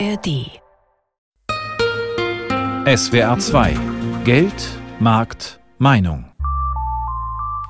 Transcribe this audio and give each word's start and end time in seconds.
ARD. 0.00 0.60
SWR 2.86 3.38
2 3.38 3.76
Geld, 4.24 4.52
Markt, 4.98 5.60
Meinung. 5.78 6.24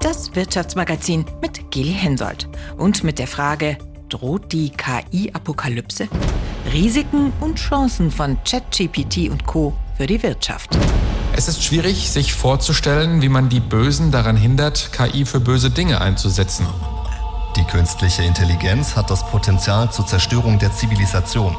Das 0.00 0.34
Wirtschaftsmagazin 0.34 1.26
mit 1.42 1.70
Geli 1.70 1.92
Hensoldt 1.92 2.48
und 2.78 3.04
mit 3.04 3.18
der 3.18 3.26
Frage, 3.26 3.76
droht 4.08 4.52
die 4.52 4.70
KI-Apokalypse? 4.70 6.08
Risiken 6.72 7.32
und 7.40 7.56
Chancen 7.56 8.10
von 8.10 8.38
ChatGPT 8.44 9.28
und 9.30 9.44
Co. 9.44 9.74
für 9.96 10.06
die 10.06 10.22
Wirtschaft. 10.22 10.78
Es 11.36 11.48
ist 11.48 11.62
schwierig, 11.62 12.10
sich 12.10 12.32
vorzustellen, 12.32 13.20
wie 13.20 13.28
man 13.28 13.48
die 13.50 13.60
Bösen 13.60 14.10
daran 14.10 14.36
hindert, 14.36 14.90
KI 14.92 15.26
für 15.26 15.40
böse 15.40 15.70
Dinge 15.70 16.00
einzusetzen. 16.00 16.66
Die 17.56 17.64
künstliche 17.64 18.22
Intelligenz 18.22 18.96
hat 18.96 19.10
das 19.10 19.26
Potenzial 19.26 19.92
zur 19.92 20.06
Zerstörung 20.06 20.58
der 20.58 20.72
Zivilisation. 20.72 21.54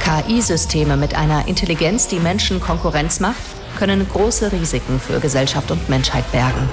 KI-Systeme 0.00 0.96
mit 0.96 1.14
einer 1.14 1.46
Intelligenz, 1.46 2.08
die 2.08 2.18
Menschen 2.18 2.60
Konkurrenz 2.60 3.20
macht, 3.20 3.36
können 3.78 4.06
große 4.08 4.50
Risiken 4.50 4.98
für 4.98 5.20
Gesellschaft 5.20 5.70
und 5.70 5.88
Menschheit 5.88 6.30
bergen. 6.32 6.68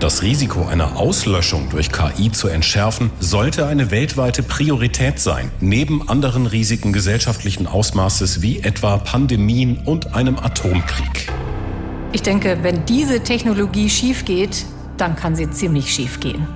Das 0.00 0.22
Risiko 0.22 0.64
einer 0.64 0.96
Auslöschung 0.96 1.68
durch 1.70 1.90
KI 1.90 2.30
zu 2.30 2.46
entschärfen, 2.48 3.10
sollte 3.18 3.66
eine 3.66 3.90
weltweite 3.90 4.44
Priorität 4.44 5.18
sein, 5.18 5.50
neben 5.60 6.08
anderen 6.08 6.46
Risiken 6.46 6.92
gesellschaftlichen 6.92 7.66
Ausmaßes 7.66 8.40
wie 8.40 8.60
etwa 8.60 8.98
Pandemien 8.98 9.78
und 9.84 10.14
einem 10.14 10.38
Atomkrieg. 10.38 11.28
Ich 12.12 12.22
denke, 12.22 12.58
wenn 12.62 12.86
diese 12.86 13.20
Technologie 13.24 13.90
schief 13.90 14.24
geht, 14.24 14.64
dann 14.96 15.16
kann 15.16 15.34
sie 15.34 15.50
ziemlich 15.50 15.92
schief 15.92 16.20
gehen. 16.20 16.46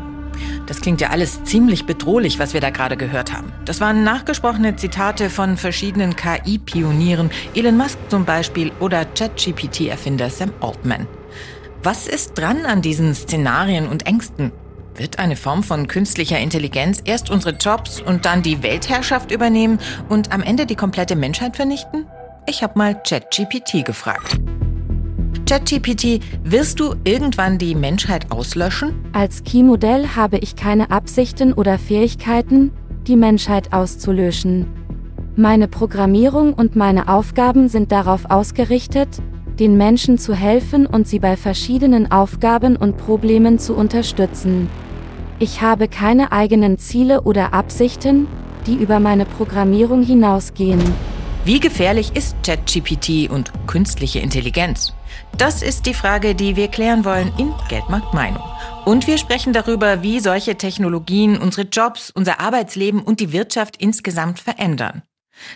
Das 0.67 0.81
klingt 0.81 1.01
ja 1.01 1.11
alles 1.11 1.45
ziemlich 1.45 1.87
bedrohlich, 1.87 2.39
was 2.39 2.55
wir 2.55 2.61
da 2.61 2.71
gerade 2.71 2.97
gehört 2.97 3.33
haben. 3.33 3.53
Das 3.65 3.81
waren 3.81 4.05
nachgesprochene 4.05 4.77
Zitate 4.77 5.31
von 5.31 5.57
verschiedenen 5.57 6.17
KI-Pionieren, 6.17 7.31
Elon 7.55 7.77
Musk 7.77 7.99
zum 8.09 8.25
Beispiel 8.25 8.73
oder 8.81 9.05
ChatGPT-Erfinder 9.05 10.31
Sam 10.31 10.53
Altman. 10.61 11.07
Was 11.83 12.07
ist 12.07 12.39
dran 12.39 12.65
an 12.65 12.81
diesen 12.81 13.15
Szenarien 13.15 13.89
und 13.89 14.07
Ängsten? 14.07 14.53
Wird 14.95 15.19
eine 15.19 15.37
Form 15.37 15.63
von 15.63 15.89
künstlicher 15.89 16.39
Intelligenz 16.39 17.03
erst 17.05 17.31
unsere 17.31 17.57
Jobs 17.57 18.01
und 18.01 18.25
dann 18.27 18.43
die 18.43 18.63
Weltherrschaft 18.63 19.31
übernehmen 19.31 19.79
und 20.09 20.33
am 20.33 20.43
Ende 20.43 20.67
die 20.67 20.77
komplette 20.77 21.17
Menschheit 21.17 21.57
vernichten? 21.57 22.07
Ich 22.47 22.63
habe 22.63 22.79
mal 22.79 22.95
ChatGPT 22.95 23.85
gefragt. 23.85 24.39
ChatGPT, 25.53 26.21
wirst 26.45 26.81
du 26.81 26.95
irgendwann 27.05 27.59
die 27.59 27.75
Menschheit 27.75 28.33
auslöschen? 28.33 28.95
Als 29.13 29.45
Key-Modell 29.45 30.09
habe 30.17 30.39
ich 30.39 30.57
keine 30.57 30.91
Absichten 30.91 31.53
oder 31.53 31.79
Fähigkeiten, 31.79 32.73
die 33.07 33.17
Menschheit 33.17 33.71
auszulöschen. 33.75 34.67
Meine 35.37 35.69
Programmierung 35.69 36.55
und 36.55 36.75
meine 36.75 37.07
Aufgaben 37.07 37.69
sind 37.69 37.93
darauf 37.93 38.31
ausgerichtet, 38.31 39.11
den 39.61 39.77
Menschen 39.77 40.17
zu 40.17 40.33
helfen 40.33 40.87
und 40.87 41.07
sie 41.07 41.19
bei 41.19 41.37
verschiedenen 41.37 42.11
Aufgaben 42.11 42.75
und 42.75 42.97
Problemen 42.97 43.59
zu 43.59 43.75
unterstützen. 43.75 44.71
Ich 45.39 45.61
habe 45.61 45.87
keine 45.87 46.33
eigenen 46.33 46.79
Ziele 46.79 47.25
oder 47.25 47.53
Absichten, 47.53 48.27
die 48.67 48.77
über 48.77 49.01
meine 49.01 49.27
Programmierung 49.27 50.03
hinausgehen. 50.03 50.81
Wie 51.45 51.59
gefährlich 51.59 52.15
ist 52.15 52.37
ChatGPT 52.45 53.29
und 53.29 53.51
künstliche 53.67 54.21
Intelligenz? 54.21 54.93
Das 55.37 55.61
ist 55.61 55.87
die 55.87 55.95
Frage, 55.95 56.37
die 56.37 56.55
wir 56.55 56.69
klären 56.69 57.05
wollen 57.05 57.33
in 57.37 57.53
Geldmarkt 57.69 58.15
Meinung. 58.15 58.45
Und 58.85 59.09
wir 59.09 59.19
sprechen 59.19 59.53
darüber, 59.53 60.05
wie 60.05 60.21
solche 60.21 60.57
Technologien 60.57 61.37
unsere 61.37 61.67
Jobs, 61.67 62.11
unser 62.11 62.39
Arbeitsleben 62.39 63.03
und 63.03 63.19
die 63.19 63.33
Wirtschaft 63.33 63.77
insgesamt 63.79 64.39
verändern. 64.39 65.03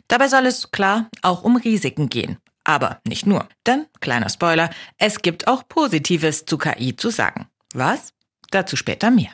Dabei 0.08 0.26
soll 0.26 0.46
es 0.46 0.72
klar 0.72 1.08
auch 1.22 1.44
um 1.44 1.54
Risiken 1.54 2.08
gehen. 2.08 2.38
Aber 2.64 2.98
nicht 3.06 3.24
nur. 3.24 3.48
Denn, 3.64 3.86
kleiner 4.00 4.28
Spoiler, 4.28 4.70
es 4.98 5.22
gibt 5.22 5.46
auch 5.46 5.68
Positives 5.68 6.46
zu 6.46 6.58
KI 6.58 6.96
zu 6.96 7.10
sagen. 7.10 7.46
Was? 7.74 8.12
Dazu 8.50 8.74
später 8.74 9.12
mehr. 9.12 9.30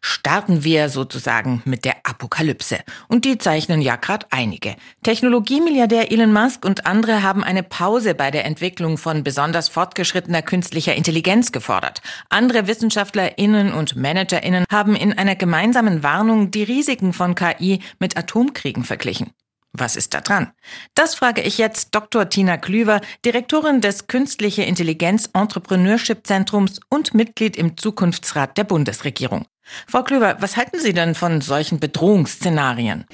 Starten 0.00 0.64
wir 0.64 0.88
sozusagen 0.88 1.62
mit 1.64 1.84
der 1.84 1.96
Apokalypse. 2.04 2.78
Und 3.08 3.24
die 3.24 3.38
zeichnen 3.38 3.80
ja 3.82 3.96
gerade 3.96 4.26
einige. 4.30 4.76
Technologiemilliardär 5.02 6.12
Elon 6.12 6.32
Musk 6.32 6.64
und 6.64 6.86
andere 6.86 7.22
haben 7.22 7.44
eine 7.44 7.62
Pause 7.62 8.14
bei 8.14 8.30
der 8.30 8.44
Entwicklung 8.44 8.98
von 8.98 9.24
besonders 9.24 9.68
fortgeschrittener 9.68 10.42
künstlicher 10.42 10.94
Intelligenz 10.94 11.52
gefordert. 11.52 12.02
Andere 12.28 12.66
WissenschaftlerInnen 12.66 13.72
und 13.72 13.96
ManagerInnen 13.96 14.64
haben 14.70 14.96
in 14.96 15.16
einer 15.16 15.36
gemeinsamen 15.36 16.02
Warnung 16.02 16.50
die 16.50 16.62
Risiken 16.62 17.12
von 17.12 17.34
KI 17.34 17.80
mit 17.98 18.16
Atomkriegen 18.16 18.84
verglichen. 18.84 19.32
Was 19.72 19.94
ist 19.94 20.14
da 20.14 20.20
dran? 20.20 20.50
Das 20.94 21.14
frage 21.14 21.42
ich 21.42 21.58
jetzt 21.58 21.94
Dr. 21.94 22.28
Tina 22.28 22.56
Klüver, 22.56 23.00
Direktorin 23.24 23.80
des 23.80 24.08
Künstliche 24.08 24.62
Intelligenz 24.62 25.30
Entrepreneurship 25.32 26.26
Zentrums 26.26 26.80
und 26.88 27.14
Mitglied 27.14 27.56
im 27.56 27.76
Zukunftsrat 27.76 28.58
der 28.58 28.64
Bundesregierung. 28.64 29.46
Frau 29.86 30.02
Klüver, 30.02 30.36
was 30.40 30.56
halten 30.56 30.78
Sie 30.78 30.92
denn 30.92 31.14
von 31.14 31.40
solchen 31.40 31.80
Bedrohungsszenarien? 31.80 33.04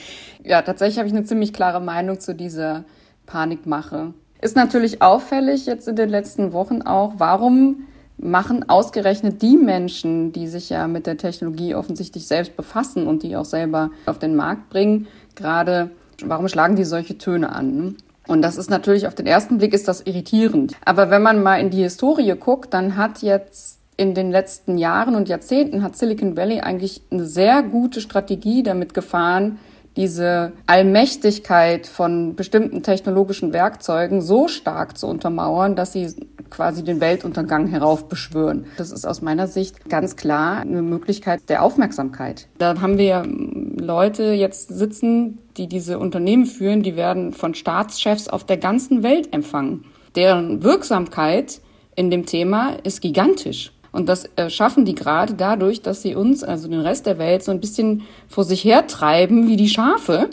Ja, 0.44 0.62
tatsächlich 0.62 0.98
habe 0.98 1.08
ich 1.08 1.14
eine 1.14 1.24
ziemlich 1.24 1.52
klare 1.52 1.80
Meinung 1.80 2.20
zu 2.20 2.34
dieser 2.34 2.84
Panikmache. 3.26 4.14
Ist 4.40 4.56
natürlich 4.56 5.02
auffällig 5.02 5.66
jetzt 5.66 5.88
in 5.88 5.96
den 5.96 6.08
letzten 6.08 6.52
Wochen 6.52 6.82
auch, 6.82 7.14
warum 7.18 7.86
machen 8.18 8.68
ausgerechnet 8.68 9.42
die 9.42 9.56
Menschen, 9.56 10.32
die 10.32 10.48
sich 10.48 10.70
ja 10.70 10.88
mit 10.88 11.06
der 11.06 11.18
Technologie 11.18 11.74
offensichtlich 11.74 12.26
selbst 12.26 12.56
befassen 12.56 13.06
und 13.06 13.22
die 13.22 13.36
auch 13.36 13.44
selber 13.44 13.90
auf 14.06 14.18
den 14.18 14.36
Markt 14.36 14.70
bringen, 14.70 15.06
gerade 15.34 15.90
Warum 16.24 16.48
schlagen 16.48 16.76
die 16.76 16.84
solche 16.84 17.18
Töne 17.18 17.52
an? 17.52 17.76
Ne? 17.76 17.94
Und 18.26 18.42
das 18.42 18.56
ist 18.56 18.70
natürlich 18.70 19.06
auf 19.06 19.14
den 19.14 19.26
ersten 19.26 19.58
Blick 19.58 19.72
ist 19.72 19.86
das 19.86 20.00
irritierend. 20.00 20.74
Aber 20.84 21.10
wenn 21.10 21.22
man 21.22 21.42
mal 21.42 21.60
in 21.60 21.70
die 21.70 21.82
Historie 21.82 22.34
guckt, 22.34 22.74
dann 22.74 22.96
hat 22.96 23.22
jetzt 23.22 23.75
in 23.96 24.14
den 24.14 24.30
letzten 24.30 24.78
Jahren 24.78 25.14
und 25.14 25.28
Jahrzehnten 25.28 25.82
hat 25.82 25.96
Silicon 25.96 26.36
Valley 26.36 26.60
eigentlich 26.60 27.02
eine 27.10 27.24
sehr 27.24 27.62
gute 27.62 28.00
Strategie 28.00 28.62
damit 28.62 28.94
gefahren, 28.94 29.58
diese 29.96 30.52
Allmächtigkeit 30.66 31.86
von 31.86 32.36
bestimmten 32.36 32.82
technologischen 32.82 33.54
Werkzeugen 33.54 34.20
so 34.20 34.46
stark 34.46 34.98
zu 34.98 35.06
untermauern, 35.06 35.74
dass 35.74 35.94
sie 35.94 36.14
quasi 36.50 36.84
den 36.84 37.00
Weltuntergang 37.00 37.66
heraufbeschwören. 37.66 38.66
Das 38.76 38.92
ist 38.92 39.06
aus 39.06 39.22
meiner 39.22 39.46
Sicht 39.46 39.88
ganz 39.88 40.16
klar 40.16 40.60
eine 40.60 40.82
Möglichkeit 40.82 41.48
der 41.48 41.62
Aufmerksamkeit. 41.62 42.46
Da 42.58 42.80
haben 42.80 42.98
wir 42.98 43.24
Leute 43.26 44.32
jetzt 44.32 44.68
sitzen, 44.68 45.38
die 45.56 45.66
diese 45.66 45.98
Unternehmen 45.98 46.44
führen, 46.44 46.82
die 46.82 46.96
werden 46.96 47.32
von 47.32 47.54
Staatschefs 47.54 48.28
auf 48.28 48.44
der 48.44 48.58
ganzen 48.58 49.02
Welt 49.02 49.32
empfangen. 49.32 49.86
Deren 50.14 50.62
Wirksamkeit 50.62 51.60
in 51.94 52.10
dem 52.10 52.26
Thema 52.26 52.76
ist 52.84 53.00
gigantisch. 53.00 53.72
Und 53.96 54.10
das 54.10 54.28
schaffen 54.48 54.84
die 54.84 54.94
gerade 54.94 55.32
dadurch, 55.32 55.80
dass 55.80 56.02
sie 56.02 56.14
uns, 56.14 56.44
also 56.44 56.68
den 56.68 56.80
Rest 56.80 57.06
der 57.06 57.16
Welt, 57.16 57.42
so 57.42 57.50
ein 57.50 57.60
bisschen 57.60 58.02
vor 58.28 58.44
sich 58.44 58.62
hertreiben 58.62 59.48
wie 59.48 59.56
die 59.56 59.70
Schafe 59.70 60.28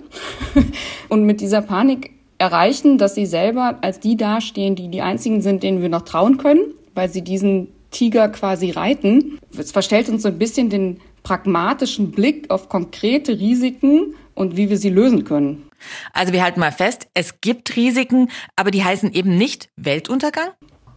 und 1.07 1.23
mit 1.23 1.39
dieser 1.39 1.61
Panik 1.61 2.11
erreichen, 2.39 2.97
dass 2.97 3.15
sie 3.15 3.25
selber 3.25 3.77
als 3.79 4.01
die 4.01 4.17
dastehen, 4.17 4.75
die 4.75 4.89
die 4.89 5.01
einzigen 5.01 5.41
sind, 5.41 5.63
denen 5.63 5.81
wir 5.81 5.87
noch 5.87 6.01
trauen 6.01 6.37
können, 6.37 6.73
weil 6.93 7.09
sie 7.09 7.21
diesen 7.21 7.69
Tiger 7.89 8.27
quasi 8.27 8.71
reiten. 8.71 9.39
Es 9.57 9.71
verstellt 9.71 10.09
uns 10.09 10.23
so 10.23 10.27
ein 10.27 10.37
bisschen 10.37 10.69
den 10.69 10.99
pragmatischen 11.23 12.11
Blick 12.11 12.51
auf 12.51 12.67
konkrete 12.67 13.39
Risiken 13.39 14.13
und 14.35 14.57
wie 14.57 14.69
wir 14.69 14.77
sie 14.77 14.89
lösen 14.89 15.23
können. 15.23 15.69
Also 16.11 16.33
wir 16.33 16.43
halten 16.43 16.59
mal 16.59 16.73
fest, 16.73 17.07
es 17.13 17.39
gibt 17.39 17.77
Risiken, 17.77 18.29
aber 18.57 18.71
die 18.71 18.83
heißen 18.83 19.13
eben 19.13 19.37
nicht 19.37 19.69
Weltuntergang? 19.77 20.49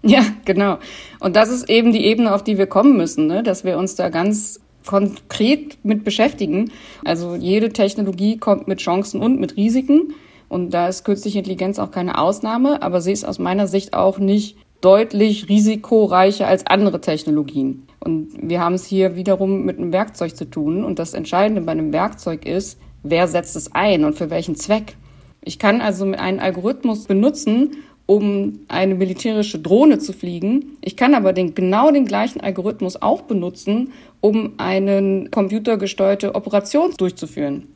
Ja, 0.10 0.24
genau. 0.44 0.78
Und 1.18 1.34
das 1.34 1.48
ist 1.48 1.68
eben 1.68 1.92
die 1.92 2.04
Ebene, 2.04 2.32
auf 2.34 2.44
die 2.44 2.58
wir 2.58 2.66
kommen 2.66 2.96
müssen, 2.96 3.26
ne? 3.26 3.42
dass 3.42 3.64
wir 3.64 3.76
uns 3.76 3.96
da 3.96 4.08
ganz 4.08 4.60
konkret 4.86 5.78
mit 5.82 6.04
beschäftigen. 6.04 6.70
Also 7.04 7.34
jede 7.34 7.70
Technologie 7.70 8.38
kommt 8.38 8.68
mit 8.68 8.78
Chancen 8.78 9.20
und 9.20 9.40
mit 9.40 9.56
Risiken. 9.56 10.14
Und 10.48 10.70
da 10.70 10.86
ist 10.86 11.04
künstliche 11.04 11.38
Intelligenz 11.38 11.80
auch 11.80 11.90
keine 11.90 12.18
Ausnahme, 12.18 12.82
aber 12.82 13.00
sie 13.00 13.10
ist 13.10 13.26
aus 13.26 13.40
meiner 13.40 13.66
Sicht 13.66 13.94
auch 13.94 14.18
nicht 14.18 14.56
deutlich 14.80 15.48
risikoreicher 15.48 16.46
als 16.46 16.66
andere 16.66 17.00
Technologien. 17.00 17.88
Und 17.98 18.28
wir 18.40 18.60
haben 18.60 18.74
es 18.74 18.84
hier 18.84 19.16
wiederum 19.16 19.64
mit 19.64 19.78
einem 19.78 19.92
Werkzeug 19.92 20.36
zu 20.36 20.48
tun. 20.48 20.84
Und 20.84 21.00
das 21.00 21.14
Entscheidende 21.14 21.62
bei 21.62 21.72
einem 21.72 21.92
Werkzeug 21.92 22.46
ist, 22.46 22.78
wer 23.02 23.26
setzt 23.26 23.56
es 23.56 23.74
ein 23.74 24.04
und 24.04 24.14
für 24.14 24.30
welchen 24.30 24.54
Zweck. 24.54 24.96
Ich 25.42 25.58
kann 25.58 25.80
also 25.80 26.04
einen 26.04 26.38
Algorithmus 26.38 27.06
benutzen, 27.06 27.78
um 28.06 28.60
eine 28.68 28.94
militärische 28.94 29.58
Drohne 29.58 29.98
zu 29.98 30.12
fliegen. 30.12 30.76
Ich 30.80 30.96
kann 30.96 31.14
aber 31.14 31.32
den, 31.32 31.54
genau 31.54 31.90
den 31.90 32.06
gleichen 32.06 32.40
Algorithmus 32.40 33.00
auch 33.02 33.22
benutzen, 33.22 33.92
um 34.20 34.54
eine 34.58 35.28
computergesteuerte 35.30 36.34
Operation 36.34 36.94
durchzuführen. 36.96 37.74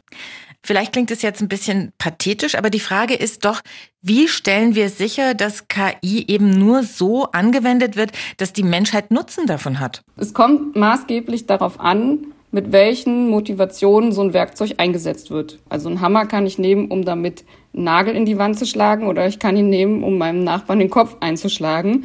Vielleicht 0.62 0.92
klingt 0.92 1.10
es 1.10 1.22
jetzt 1.22 1.40
ein 1.40 1.48
bisschen 1.48 1.92
pathetisch, 1.96 2.54
aber 2.54 2.68
die 2.68 2.80
Frage 2.80 3.14
ist 3.14 3.46
doch, 3.46 3.62
wie 4.02 4.28
stellen 4.28 4.74
wir 4.74 4.90
sicher, 4.90 5.34
dass 5.34 5.68
KI 5.68 6.26
eben 6.28 6.50
nur 6.50 6.82
so 6.82 7.24
angewendet 7.32 7.96
wird, 7.96 8.12
dass 8.36 8.52
die 8.52 8.62
Menschheit 8.62 9.10
Nutzen 9.10 9.46
davon 9.46 9.80
hat? 9.80 10.02
Es 10.16 10.34
kommt 10.34 10.76
maßgeblich 10.76 11.46
darauf 11.46 11.80
an, 11.80 12.26
mit 12.52 12.72
welchen 12.72 13.28
Motivationen 13.28 14.12
so 14.12 14.22
ein 14.22 14.32
Werkzeug 14.32 14.74
eingesetzt 14.78 15.30
wird. 15.30 15.58
Also 15.68 15.88
einen 15.88 16.00
Hammer 16.00 16.26
kann 16.26 16.46
ich 16.46 16.58
nehmen, 16.58 16.88
um 16.88 17.04
damit 17.04 17.44
Nagel 17.72 18.14
in 18.14 18.26
die 18.26 18.38
Wand 18.38 18.58
zu 18.58 18.66
schlagen 18.66 19.06
oder 19.06 19.26
ich 19.26 19.38
kann 19.38 19.56
ihn 19.56 19.70
nehmen, 19.70 20.02
um 20.02 20.18
meinem 20.18 20.42
Nachbarn 20.42 20.80
den 20.80 20.90
Kopf 20.90 21.16
einzuschlagen. 21.20 22.04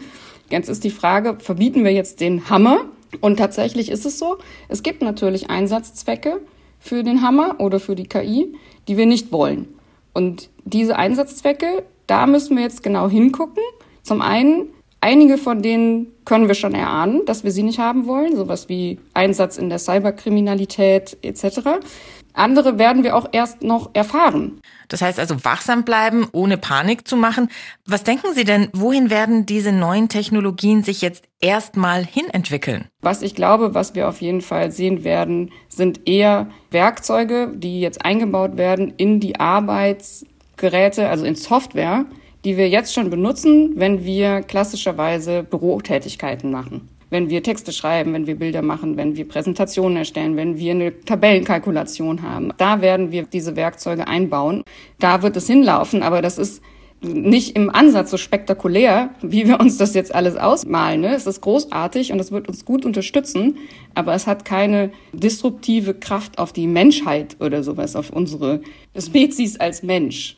Jetzt 0.49 0.69
ist 0.69 0.83
die 0.83 0.91
Frage, 0.91 1.37
verbieten 1.39 1.83
wir 1.83 1.91
jetzt 1.91 2.21
den 2.21 2.49
Hammer? 2.49 2.85
Und 3.21 3.37
tatsächlich 3.37 3.89
ist 3.89 4.05
es 4.05 4.19
so, 4.19 4.37
es 4.67 4.83
gibt 4.83 5.01
natürlich 5.01 5.49
Einsatzzwecke 5.49 6.41
für 6.79 7.03
den 7.03 7.21
Hammer 7.21 7.55
oder 7.59 7.79
für 7.79 7.95
die 7.95 8.07
KI, 8.07 8.53
die 8.87 8.97
wir 8.97 9.05
nicht 9.05 9.31
wollen. 9.31 9.67
Und 10.13 10.49
diese 10.65 10.97
Einsatzzwecke, 10.97 11.83
da 12.07 12.27
müssen 12.27 12.55
wir 12.55 12.63
jetzt 12.63 12.83
genau 12.83 13.09
hingucken. 13.09 13.63
Zum 14.03 14.21
einen, 14.21 14.69
einige 15.05 15.37
von 15.37 15.61
denen 15.61 16.07
können 16.25 16.47
wir 16.47 16.55
schon 16.55 16.73
erahnen, 16.73 17.21
dass 17.27 17.43
wir 17.43 17.51
sie 17.51 17.61
nicht 17.61 17.77
haben 17.77 18.07
wollen, 18.07 18.35
sowas 18.35 18.69
wie 18.69 18.97
Einsatz 19.13 19.57
in 19.57 19.69
der 19.69 19.77
Cyberkriminalität 19.77 21.17
etc. 21.21 21.59
Andere 22.33 22.79
werden 22.79 23.03
wir 23.03 23.15
auch 23.15 23.27
erst 23.31 23.61
noch 23.61 23.91
erfahren. 23.93 24.59
Das 24.87 25.03
heißt 25.03 25.19
also 25.19 25.45
wachsam 25.45 25.83
bleiben, 25.85 26.27
ohne 26.31 26.57
Panik 26.57 27.07
zu 27.07 27.17
machen. 27.17 27.49
Was 27.85 28.03
denken 28.03 28.33
Sie 28.33 28.45
denn, 28.45 28.69
wohin 28.73 29.11
werden 29.11 29.45
diese 29.45 29.71
neuen 29.71 30.09
Technologien 30.09 30.83
sich 30.83 31.03
jetzt 31.03 31.25
erstmal 31.39 32.03
hinentwickeln? 32.03 32.85
Was 33.01 33.21
ich 33.21 33.35
glaube, 33.35 33.75
was 33.75 33.93
wir 33.93 34.09
auf 34.09 34.21
jeden 34.21 34.41
Fall 34.41 34.71
sehen 34.71 35.03
werden, 35.03 35.51
sind 35.69 36.07
eher 36.09 36.47
Werkzeuge, 36.71 37.53
die 37.53 37.79
jetzt 37.79 38.03
eingebaut 38.03 38.57
werden 38.57 38.91
in 38.97 39.19
die 39.19 39.39
Arbeitsgeräte, 39.39 41.07
also 41.09 41.25
in 41.25 41.35
Software, 41.35 42.05
die 42.45 42.57
wir 42.57 42.69
jetzt 42.69 42.93
schon 42.93 43.09
benutzen, 43.09 43.73
wenn 43.75 44.05
wir 44.05 44.41
klassischerweise 44.41 45.43
Bürotätigkeiten 45.43 46.51
machen 46.51 46.89
wenn 47.09 47.29
wir 47.29 47.43
Texte 47.43 47.71
schreiben, 47.71 48.13
wenn 48.13 48.27
wir 48.27 48.35
Bilder 48.35 48.61
machen, 48.61 48.97
wenn 48.97 49.15
wir 49.15 49.27
Präsentationen 49.27 49.97
erstellen, 49.97 50.35
wenn 50.35 50.57
wir 50.57 50.71
eine 50.71 50.99
Tabellenkalkulation 51.01 52.23
haben. 52.23 52.51
Da 52.57 52.81
werden 52.81 53.11
wir 53.11 53.23
diese 53.23 53.55
Werkzeuge 53.55 54.07
einbauen. 54.07 54.63
Da 54.99 55.21
wird 55.21 55.37
es 55.37 55.47
hinlaufen, 55.47 56.03
aber 56.03 56.21
das 56.21 56.37
ist 56.37 56.61
nicht 57.01 57.55
im 57.55 57.69
Ansatz 57.69 58.11
so 58.11 58.17
spektakulär, 58.17 59.11
wie 59.21 59.47
wir 59.47 59.59
uns 59.59 59.77
das 59.77 59.93
jetzt 59.93 60.13
alles 60.15 60.35
ausmalen. 60.35 61.01
Ne? 61.01 61.13
Es 61.13 61.27
ist 61.27 61.41
großartig 61.41 62.11
und 62.11 62.19
es 62.19 62.31
wird 62.31 62.47
uns 62.47 62.65
gut 62.65 62.85
unterstützen, 62.85 63.57
aber 63.93 64.13
es 64.13 64.27
hat 64.27 64.43
keine 64.43 64.91
disruptive 65.13 65.93
Kraft 65.93 66.39
auf 66.39 66.53
die 66.53 66.67
Menschheit 66.67 67.37
oder 67.39 67.63
sowas, 67.63 67.95
auf 67.95 68.09
unsere 68.09 68.61
Spezies 68.97 69.59
als 69.59 69.83
Mensch. 69.83 70.37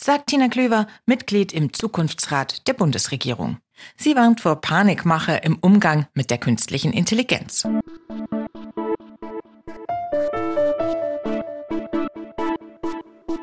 Sagt 0.00 0.28
Tina 0.28 0.46
Klöver, 0.46 0.86
Mitglied 1.06 1.52
im 1.52 1.72
Zukunftsrat 1.72 2.68
der 2.68 2.72
Bundesregierung. 2.72 3.58
Sie 3.96 4.14
warnt 4.14 4.40
vor 4.40 4.60
Panikmache 4.60 5.40
im 5.42 5.58
Umgang 5.58 6.06
mit 6.14 6.30
der 6.30 6.38
künstlichen 6.38 6.92
Intelligenz. 6.92 7.66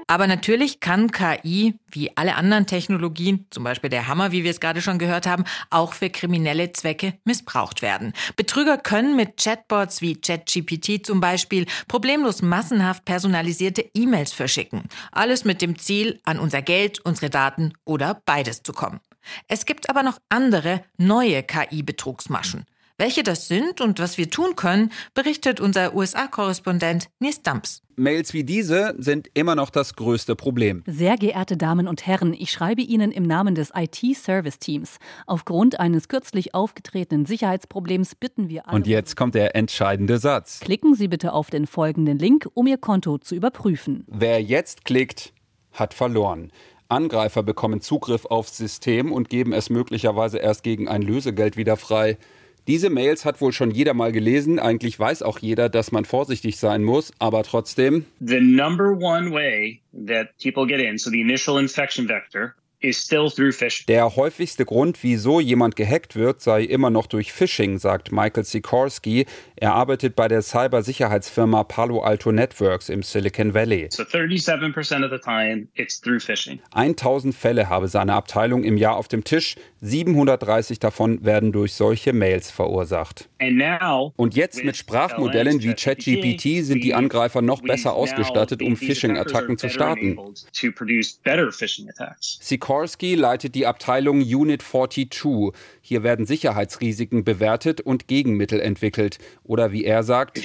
Aber 0.08 0.28
natürlich 0.28 0.80
kann 0.80 1.12
KI, 1.12 1.76
wie 1.90 2.16
alle 2.16 2.36
anderen 2.36 2.68
Technologien, 2.68 3.48
zum 3.50 3.64
Beispiel 3.64 3.90
der 3.90 4.08
Hammer, 4.08 4.32
wie 4.32 4.44
wir 4.44 4.52
es 4.52 4.60
gerade 4.60 4.82
schon 4.82 5.00
gehört 5.00 5.26
haben, 5.26 5.46
auch 5.72 5.94
für 5.94 6.12
kriminelle 6.12 6.72
Zwecke 6.74 7.14
missbraucht 7.24 7.82
werden. 7.82 8.14
Betrüger 8.36 8.78
können 8.78 9.16
mit 9.16 9.38
Chatbots 9.38 10.02
wie 10.02 10.20
ChatGPT 10.20 11.04
zum 11.06 11.22
Beispiel 11.22 11.66
problemlos 11.88 12.44
massenhaft 12.44 13.04
personalisierte 13.06 13.90
E-Mails 13.96 14.32
verschicken. 14.32 14.84
Alles 15.12 15.44
mit 15.44 15.64
dem 15.64 15.80
Ziel, 15.80 16.20
an 16.24 16.38
unser 16.38 16.62
Geld, 16.62 17.00
unsere 17.00 17.32
Daten 17.32 17.74
oder 17.84 18.22
beides 18.26 18.62
zu 18.62 18.74
kommen. 18.74 19.00
Es 19.48 19.66
gibt 19.66 19.90
aber 19.90 20.04
noch 20.04 20.20
andere, 20.30 20.84
neue 20.98 21.42
KI-Betrugsmaschen. 21.42 22.66
Welche 22.98 23.24
das 23.24 23.50
sind 23.50 23.82
und 23.82 24.00
was 24.00 24.18
wir 24.18 24.30
tun 24.30 24.56
können, 24.56 24.90
berichtet 25.14 25.60
unser 25.60 25.96
USA-Korrespondent 25.96 27.10
Nils 27.20 27.44
Dumps. 27.44 27.82
Mails 27.98 28.34
wie 28.34 28.46
diese 28.46 28.96
sind 28.98 29.28
immer 29.34 29.54
noch 29.56 29.70
das 29.70 29.98
größte 29.98 30.38
Problem. 30.38 30.82
Sehr 30.88 31.18
geehrte 31.18 31.58
Damen 31.58 31.90
und 31.90 32.08
Herren, 32.08 32.34
ich 32.34 32.52
schreibe 32.52 32.82
Ihnen 32.82 33.12
im 33.12 33.24
Namen 33.24 33.54
des 33.54 33.74
IT-Service-Teams. 33.76 35.00
Aufgrund 35.28 35.78
eines 35.78 36.08
kürzlich 36.08 36.54
aufgetretenen 36.54 37.26
Sicherheitsproblems 37.26 38.16
bitten 38.16 38.48
wir 38.48 38.70
alle. 38.70 38.78
Und 38.78 38.88
jetzt 38.88 39.18
kommt 39.18 39.36
der 39.36 39.58
entscheidende 39.58 40.18
Satz. 40.18 40.62
Klicken 40.62 40.96
Sie 40.96 41.10
bitte 41.10 41.34
auf 41.34 41.50
den 41.50 41.68
folgenden 41.68 42.18
Link, 42.18 42.48
um 42.54 42.66
Ihr 42.66 42.78
Konto 42.78 43.18
zu 43.18 43.36
überprüfen. 43.36 44.06
Wer 44.08 44.42
jetzt 44.42 44.86
klickt, 44.86 45.34
hat 45.74 45.94
verloren. 45.94 46.50
Angreifer 46.88 47.44
bekommen 47.44 47.82
Zugriff 47.82 48.26
aufs 48.26 48.56
System 48.56 49.12
und 49.12 49.28
geben 49.28 49.52
es 49.52 49.70
möglicherweise 49.70 50.38
erst 50.38 50.64
gegen 50.64 50.88
ein 50.88 51.02
Lösegeld 51.02 51.58
wieder 51.58 51.76
frei. 51.76 52.18
Diese 52.68 52.90
Mails 52.90 53.26
hat 53.26 53.42
wohl 53.42 53.54
schon 53.54 53.70
jeder 53.70 53.94
mal 53.94 54.12
gelesen. 54.12 54.58
Eigentlich 54.58 54.98
weiß 54.98 55.22
auch 55.22 55.38
jeder, 55.38 55.70
dass 55.70 55.92
man 55.92 56.04
vorsichtig 56.04 56.58
sein 56.58 56.84
muss, 56.84 57.14
aber 57.20 57.44
trotzdem. 57.44 58.06
The 58.20 58.40
number 58.40 58.92
one 58.92 59.32
way 59.32 59.82
that 60.08 60.30
people 60.42 60.66
get 60.66 60.80
in, 60.80 60.98
so 60.98 61.12
the 61.12 61.22
initial 61.22 61.60
infection 61.60 62.08
vector, 62.08 62.56
der 63.88 64.16
häufigste 64.16 64.66
Grund, 64.66 65.00
wieso 65.02 65.40
jemand 65.40 65.76
gehackt 65.76 66.16
wird, 66.16 66.42
sei 66.42 66.64
immer 66.64 66.92
noch 66.92 67.08
durch 67.08 67.34
Phishing, 67.34 67.80
sagt 67.80 68.12
Michael 68.12 68.44
Sikorsky. 68.44 69.26
Er 69.56 69.74
arbeitet 69.74 70.16
bei 70.16 70.28
der 70.28 70.42
Cybersicherheitsfirma 70.44 71.64
Palo 71.64 72.02
Alto 72.02 72.32
Networks 72.32 72.90
im 72.90 73.02
Silicon 73.02 73.54
Valley. 73.54 73.88
So 73.90 74.04
37% 74.04 75.04
of 75.04 75.12
the 75.12 75.18
time 75.18 75.68
it's 75.74 76.00
through 76.00 76.22
phishing. 76.22 76.60
1000 76.72 77.34
Fälle 77.34 77.70
habe 77.70 77.88
seine 77.88 78.14
Abteilung 78.14 78.64
im 78.64 78.78
Jahr 78.78 78.98
auf 78.98 79.08
dem 79.08 79.24
Tisch. 79.24 79.56
730 79.82 80.80
davon 80.80 81.24
werden 81.26 81.52
durch 81.52 81.74
solche 81.74 82.14
Mails 82.14 82.52
verursacht. 82.52 83.30
Und 84.16 84.36
jetzt 84.36 84.64
mit 84.64 84.76
Sprachmodellen 84.76 85.62
wie 85.62 85.74
ChatGPT 85.74 86.66
sind 86.66 86.84
die 86.84 86.94
Angreifer 86.94 87.42
noch 87.42 87.62
besser 87.62 87.94
ausgestattet, 87.94 88.62
um 88.62 88.76
Phishing-Attacken 88.76 89.58
zu 89.58 89.70
starten. 89.70 90.18
Sikorsky 92.20 92.75
leitet 93.16 93.56
die 93.56 93.66
Abteilung 93.66 94.22
Unit 94.22 94.62
42. 94.62 95.52
Hier 95.82 96.04
werden 96.04 96.26
Sicherheitsrisiken 96.26 97.24
bewertet 97.24 97.82
und 97.82 98.08
Gegenmittel 98.08 98.60
entwickelt. 98.60 99.18
Oder 99.44 99.72
wie 99.72 99.86
er 99.86 100.04
sagt, 100.04 100.38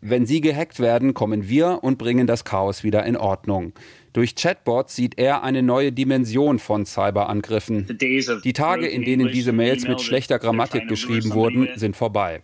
wenn 0.00 0.26
Sie 0.26 0.40
gehackt 0.40 0.80
werden, 0.80 1.14
kommen 1.14 1.48
wir 1.48 1.78
und 1.82 1.98
bringen 1.98 2.26
das 2.26 2.44
Chaos 2.44 2.82
wieder 2.84 3.04
in 3.04 3.16
Ordnung. 3.16 3.72
Durch 4.12 4.34
Chatbots 4.34 4.94
sieht 4.94 5.18
er 5.18 5.42
eine 5.42 5.62
neue 5.62 5.90
Dimension 5.90 6.58
von 6.58 6.84
Cyberangriffen. 6.84 7.98
Die 7.98 8.52
Tage, 8.52 8.86
in 8.86 9.04
denen 9.04 9.28
diese 9.32 9.52
Mails 9.52 9.88
mit 9.88 10.02
schlechter 10.02 10.38
Grammatik 10.38 10.86
geschrieben 10.86 11.32
wurden, 11.32 11.68
sind 11.76 11.96
vorbei. 11.96 12.42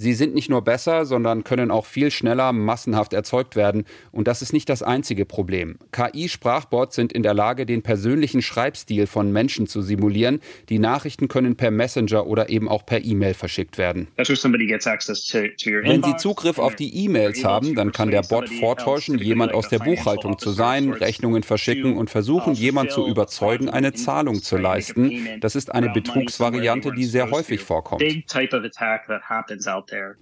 Sie 0.00 0.14
sind 0.14 0.34
nicht 0.34 0.48
nur 0.48 0.62
besser, 0.62 1.04
sondern 1.04 1.44
können 1.44 1.70
auch 1.70 1.84
viel 1.84 2.10
schneller 2.10 2.54
massenhaft 2.54 3.12
erzeugt 3.12 3.54
werden. 3.54 3.84
Und 4.12 4.28
das 4.28 4.40
ist 4.40 4.54
nicht 4.54 4.70
das 4.70 4.82
einzige 4.82 5.26
Problem. 5.26 5.76
KI-Sprachbots 5.92 6.96
sind 6.96 7.12
in 7.12 7.22
der 7.22 7.34
Lage, 7.34 7.66
den 7.66 7.82
persönlichen 7.82 8.40
Schreibstil 8.40 9.06
von 9.06 9.30
Menschen 9.30 9.66
zu 9.66 9.82
simulieren. 9.82 10.40
Die 10.70 10.78
Nachrichten 10.78 11.28
können 11.28 11.54
per 11.54 11.70
Messenger 11.70 12.26
oder 12.26 12.48
eben 12.48 12.66
auch 12.66 12.86
per 12.86 13.04
E-Mail 13.04 13.34
verschickt 13.34 13.76
werden. 13.76 14.08
Wenn 14.16 16.02
Sie 16.02 16.16
Zugriff 16.16 16.58
auf 16.58 16.76
die 16.76 17.04
E-Mails 17.04 17.44
haben, 17.44 17.74
dann 17.74 17.92
kann 17.92 18.10
der 18.10 18.22
Bot 18.22 18.48
vortäuschen, 18.48 19.18
jemand 19.18 19.52
aus 19.52 19.68
der 19.68 19.80
Buchhaltung 19.80 20.38
zu 20.38 20.48
sein, 20.52 20.94
Rechnungen 20.94 21.42
verschicken 21.42 21.98
und 21.98 22.08
versuchen, 22.08 22.54
jemand 22.54 22.90
zu 22.90 23.06
überzeugen, 23.06 23.68
eine 23.68 23.92
Zahlung 23.92 24.42
zu 24.42 24.56
leisten. 24.56 25.28
Das 25.42 25.56
ist 25.56 25.70
eine 25.74 25.90
Betrugsvariante, 25.90 26.90
die 26.92 27.04
sehr 27.04 27.30
häufig 27.30 27.60
vorkommt. 27.60 28.00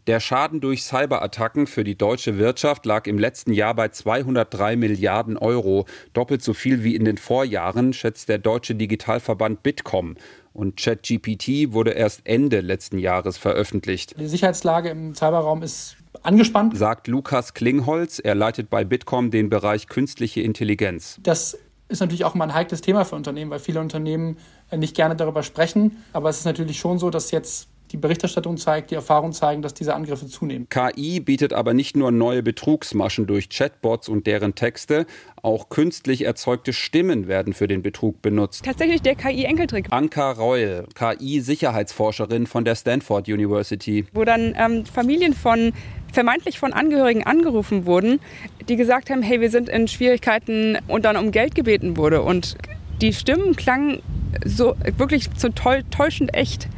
Der 0.06 0.20
Schaden 0.20 0.60
durch 0.60 0.82
Cyberattacken 0.82 1.66
für 1.66 1.84
die 1.84 1.96
deutsche 1.96 2.38
Wirtschaft 2.38 2.86
lag 2.86 3.06
im 3.06 3.18
letzten 3.18 3.52
Jahr 3.52 3.74
bei 3.74 3.88
203 3.88 4.76
Milliarden 4.76 5.36
Euro, 5.36 5.86
doppelt 6.12 6.42
so 6.42 6.54
viel 6.54 6.84
wie 6.84 6.94
in 6.94 7.04
den 7.04 7.18
Vorjahren, 7.18 7.92
schätzt 7.92 8.28
der 8.28 8.38
deutsche 8.38 8.74
Digitalverband 8.74 9.62
Bitkom. 9.62 10.16
Und 10.52 10.76
ChatGPT 10.76 11.72
wurde 11.72 11.92
erst 11.92 12.22
Ende 12.24 12.60
letzten 12.60 12.98
Jahres 12.98 13.38
veröffentlicht. 13.38 14.18
Die 14.18 14.26
Sicherheitslage 14.26 14.88
im 14.88 15.14
Cyberraum 15.14 15.62
ist 15.62 15.96
angespannt, 16.22 16.76
sagt 16.76 17.06
Lukas 17.06 17.54
Klingholz. 17.54 18.18
Er 18.18 18.34
leitet 18.34 18.70
bei 18.70 18.84
Bitkom 18.84 19.30
den 19.30 19.50
Bereich 19.50 19.86
künstliche 19.86 20.40
Intelligenz. 20.40 21.20
Das 21.22 21.56
ist 21.88 22.00
natürlich 22.00 22.24
auch 22.24 22.34
mal 22.34 22.44
ein 22.44 22.54
heikles 22.54 22.80
Thema 22.80 23.04
für 23.04 23.16
Unternehmen, 23.16 23.50
weil 23.50 23.60
viele 23.60 23.80
Unternehmen 23.80 24.38
nicht 24.74 24.96
gerne 24.96 25.16
darüber 25.16 25.42
sprechen. 25.42 26.02
Aber 26.12 26.28
es 26.28 26.38
ist 26.38 26.44
natürlich 26.44 26.78
schon 26.78 26.98
so, 26.98 27.10
dass 27.10 27.30
jetzt 27.30 27.68
die 27.92 27.96
Berichterstattung 27.96 28.56
zeigt, 28.56 28.90
die 28.90 28.94
Erfahrungen 28.94 29.32
zeigen, 29.32 29.62
dass 29.62 29.74
diese 29.74 29.94
Angriffe 29.94 30.26
zunehmen. 30.26 30.68
KI 30.68 31.20
bietet 31.20 31.52
aber 31.52 31.74
nicht 31.74 31.96
nur 31.96 32.10
neue 32.10 32.42
Betrugsmaschen 32.42 33.26
durch 33.26 33.48
Chatbots 33.48 34.08
und 34.08 34.26
deren 34.26 34.54
Texte, 34.54 35.06
auch 35.42 35.68
künstlich 35.68 36.22
erzeugte 36.22 36.72
Stimmen 36.72 37.28
werden 37.28 37.52
für 37.52 37.68
den 37.68 37.82
Betrug 37.82 38.20
benutzt. 38.22 38.64
Tatsächlich 38.64 39.02
der 39.02 39.14
KI-Enkeltrick. 39.14 39.86
Anka 39.90 40.32
Reul, 40.32 40.86
KI-Sicherheitsforscherin 40.94 42.46
von 42.46 42.64
der 42.64 42.74
Stanford 42.74 43.28
University. 43.28 44.06
Wo 44.12 44.24
dann 44.24 44.54
ähm, 44.58 44.84
Familien 44.84 45.34
von 45.34 45.72
vermeintlich 46.12 46.58
von 46.58 46.72
Angehörigen 46.72 47.24
angerufen 47.24 47.86
wurden, 47.86 48.20
die 48.68 48.76
gesagt 48.76 49.10
haben, 49.10 49.22
hey, 49.22 49.40
wir 49.40 49.50
sind 49.50 49.68
in 49.68 49.88
Schwierigkeiten 49.88 50.78
und 50.88 51.04
dann 51.04 51.16
um 51.16 51.30
Geld 51.30 51.54
gebeten 51.54 51.96
wurde. 51.96 52.22
Und 52.22 52.56
die 53.00 53.12
Stimmen 53.12 53.56
klangen 53.56 54.02
so 54.44 54.74
wirklich 54.96 55.28
so 55.36 55.48
täuschend 55.48 56.34
echt. 56.34 56.68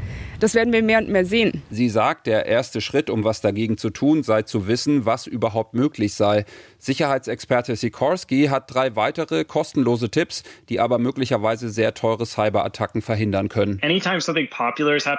Das 0.41 0.55
werden 0.55 0.73
wir 0.73 0.83
mehr 0.83 0.99
und 0.99 1.11
mehr 1.11 1.27
sehen. 1.27 1.63
Sie 1.71 1.91
sagt, 1.91 2.27
der 2.27 2.47
erste 2.47 2.81
Schritt, 2.81 3.11
um 3.11 3.25
was 3.25 3.43
dagegen 3.43 3.77
zu 3.77 3.91
tun, 3.91 4.23
sei 4.23 4.41
zu 4.43 4.67
wissen, 4.67 5.05
was 5.05 5.27
überhaupt 5.27 5.75
möglich 5.75 6.15
sei. 6.15 6.47
Sicherheitsexperte 6.81 7.77
Sikorsky 7.77 8.47
hat 8.47 8.75
drei 8.75 8.97
weitere 8.97 9.45
kostenlose 9.45 10.11
Tipps, 10.11 10.43
die 10.71 10.81
aber 10.81 10.99
möglicherweise 10.99 11.69
sehr 11.69 11.93
teure 11.93 12.25
Cyberattacken 12.25 13.03
verhindern 13.03 13.51
können. 13.51 13.81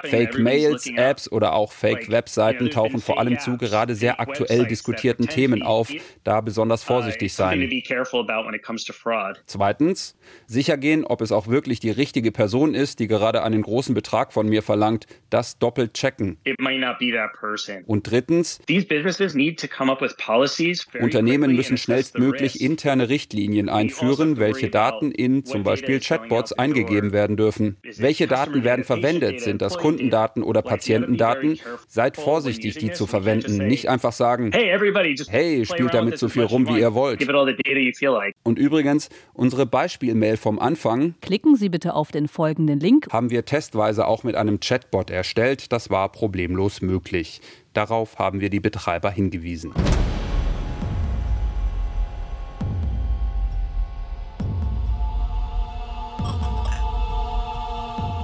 Fake 0.02 0.38
Mails, 0.38 0.90
Apps 0.96 1.30
oder 1.30 1.54
auch 1.54 1.72
Fake 1.72 2.10
Webseiten 2.10 2.70
tauchen 2.70 3.00
vor 3.00 3.20
allem 3.20 3.38
zu 3.38 3.56
gerade 3.56 3.94
sehr 3.94 4.18
aktuell 4.18 4.66
diskutierten 4.66 5.28
Themen 5.28 5.62
auf, 5.62 5.92
da 6.24 6.40
besonders 6.40 6.82
uh, 6.82 6.86
vorsichtig 6.86 7.32
sein. 7.32 7.70
Zweitens, 9.46 10.16
sicher 10.46 10.76
gehen, 10.76 11.04
ob 11.04 11.20
es 11.20 11.30
auch 11.30 11.46
wirklich 11.46 11.78
die 11.78 11.90
richtige 11.90 12.32
Person 12.32 12.74
ist, 12.74 12.98
die 12.98 13.06
gerade 13.06 13.44
einen 13.44 13.62
großen 13.62 13.94
Betrag 13.94 14.32
von 14.32 14.48
mir 14.48 14.62
verlangt, 14.62 15.06
das 15.30 15.58
doppelt 15.58 15.94
checken. 15.94 16.38
Und 17.86 18.10
drittens, 18.10 18.60
Unternehmen 21.00 21.51
müssen 21.52 21.76
schnellstmöglich 21.76 22.60
interne 22.60 23.08
Richtlinien 23.08 23.68
einführen, 23.68 24.38
welche 24.38 24.70
Daten 24.70 25.10
in 25.10 25.44
zum 25.44 25.62
Beispiel 25.62 26.00
Chatbots 26.00 26.52
eingegeben 26.52 27.12
werden 27.12 27.36
dürfen. 27.36 27.76
Welche 27.96 28.26
Daten 28.26 28.64
werden 28.64 28.84
verwendet? 28.84 29.40
Sind 29.40 29.62
das 29.62 29.78
Kundendaten 29.78 30.42
oder 30.42 30.62
Patientendaten? 30.62 31.58
Seid 31.86 32.16
vorsichtig, 32.16 32.78
die 32.78 32.92
zu 32.92 33.06
verwenden. 33.06 33.66
Nicht 33.66 33.88
einfach 33.88 34.12
sagen, 34.12 34.52
hey, 34.52 35.64
spielt 35.64 35.94
damit 35.94 36.18
so 36.18 36.28
viel 36.28 36.44
rum, 36.44 36.68
wie 36.68 36.80
ihr 36.80 36.94
wollt. 36.94 37.26
Und 38.42 38.58
übrigens, 38.58 39.08
unsere 39.32 39.66
Beispielmail 39.66 40.36
vom 40.36 40.58
Anfang. 40.58 41.14
Klicken 41.20 41.56
Sie 41.56 41.68
bitte 41.68 41.94
auf 41.94 42.10
den 42.10 42.28
folgenden 42.28 42.80
Link. 42.80 43.08
Haben 43.12 43.30
wir 43.30 43.44
testweise 43.44 44.06
auch 44.06 44.24
mit 44.24 44.34
einem 44.34 44.60
Chatbot 44.60 45.10
erstellt. 45.10 45.72
Das 45.72 45.90
war 45.90 46.10
problemlos 46.10 46.82
möglich. 46.82 47.40
Darauf 47.72 48.18
haben 48.18 48.40
wir 48.40 48.50
die 48.50 48.60
Betreiber 48.60 49.10
hingewiesen. 49.10 49.72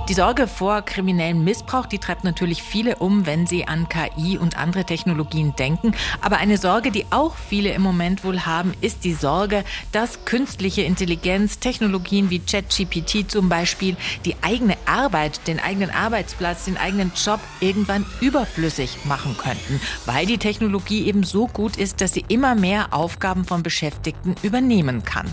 Die 0.08 0.14
Sorge 0.14 0.48
vor 0.48 0.80
kriminellem 0.80 1.44
Missbrauch, 1.44 1.84
die 1.84 1.98
treibt 1.98 2.24
natürlich 2.24 2.62
viele 2.62 2.96
um, 2.96 3.26
wenn 3.26 3.46
sie 3.46 3.68
an 3.68 3.90
KI 3.90 4.38
und 4.38 4.56
andere 4.56 4.86
Technologien 4.86 5.54
denken. 5.54 5.92
Aber 6.22 6.38
eine 6.38 6.56
Sorge, 6.56 6.90
die 6.90 7.04
auch 7.10 7.36
viele 7.36 7.72
im 7.72 7.82
Moment 7.82 8.24
wohl 8.24 8.46
haben, 8.46 8.72
ist 8.80 9.04
die 9.04 9.12
Sorge, 9.12 9.64
dass 9.92 10.24
künstliche 10.24 10.80
Intelligenz, 10.80 11.58
Technologien 11.58 12.30
wie 12.30 12.38
ChatGPT 12.38 13.30
zum 13.30 13.50
Beispiel, 13.50 13.98
die 14.24 14.34
eigene 14.40 14.78
Arbeit, 14.86 15.46
den 15.46 15.60
eigenen 15.60 15.90
Arbeitsplatz, 15.90 16.64
den 16.64 16.78
eigenen 16.78 17.12
Job 17.14 17.40
irgendwann 17.60 18.06
überflüssig 18.22 19.04
machen 19.04 19.36
könnten, 19.36 19.78
weil 20.06 20.24
die 20.24 20.38
Technologie 20.38 21.06
eben 21.06 21.22
so 21.22 21.48
gut 21.48 21.76
ist, 21.76 22.00
dass 22.00 22.14
sie 22.14 22.24
immer 22.28 22.54
mehr 22.54 22.94
Aufgaben 22.94 23.44
von 23.44 23.62
Beschäftigten 23.62 24.36
übernehmen 24.40 25.02
kann. 25.04 25.26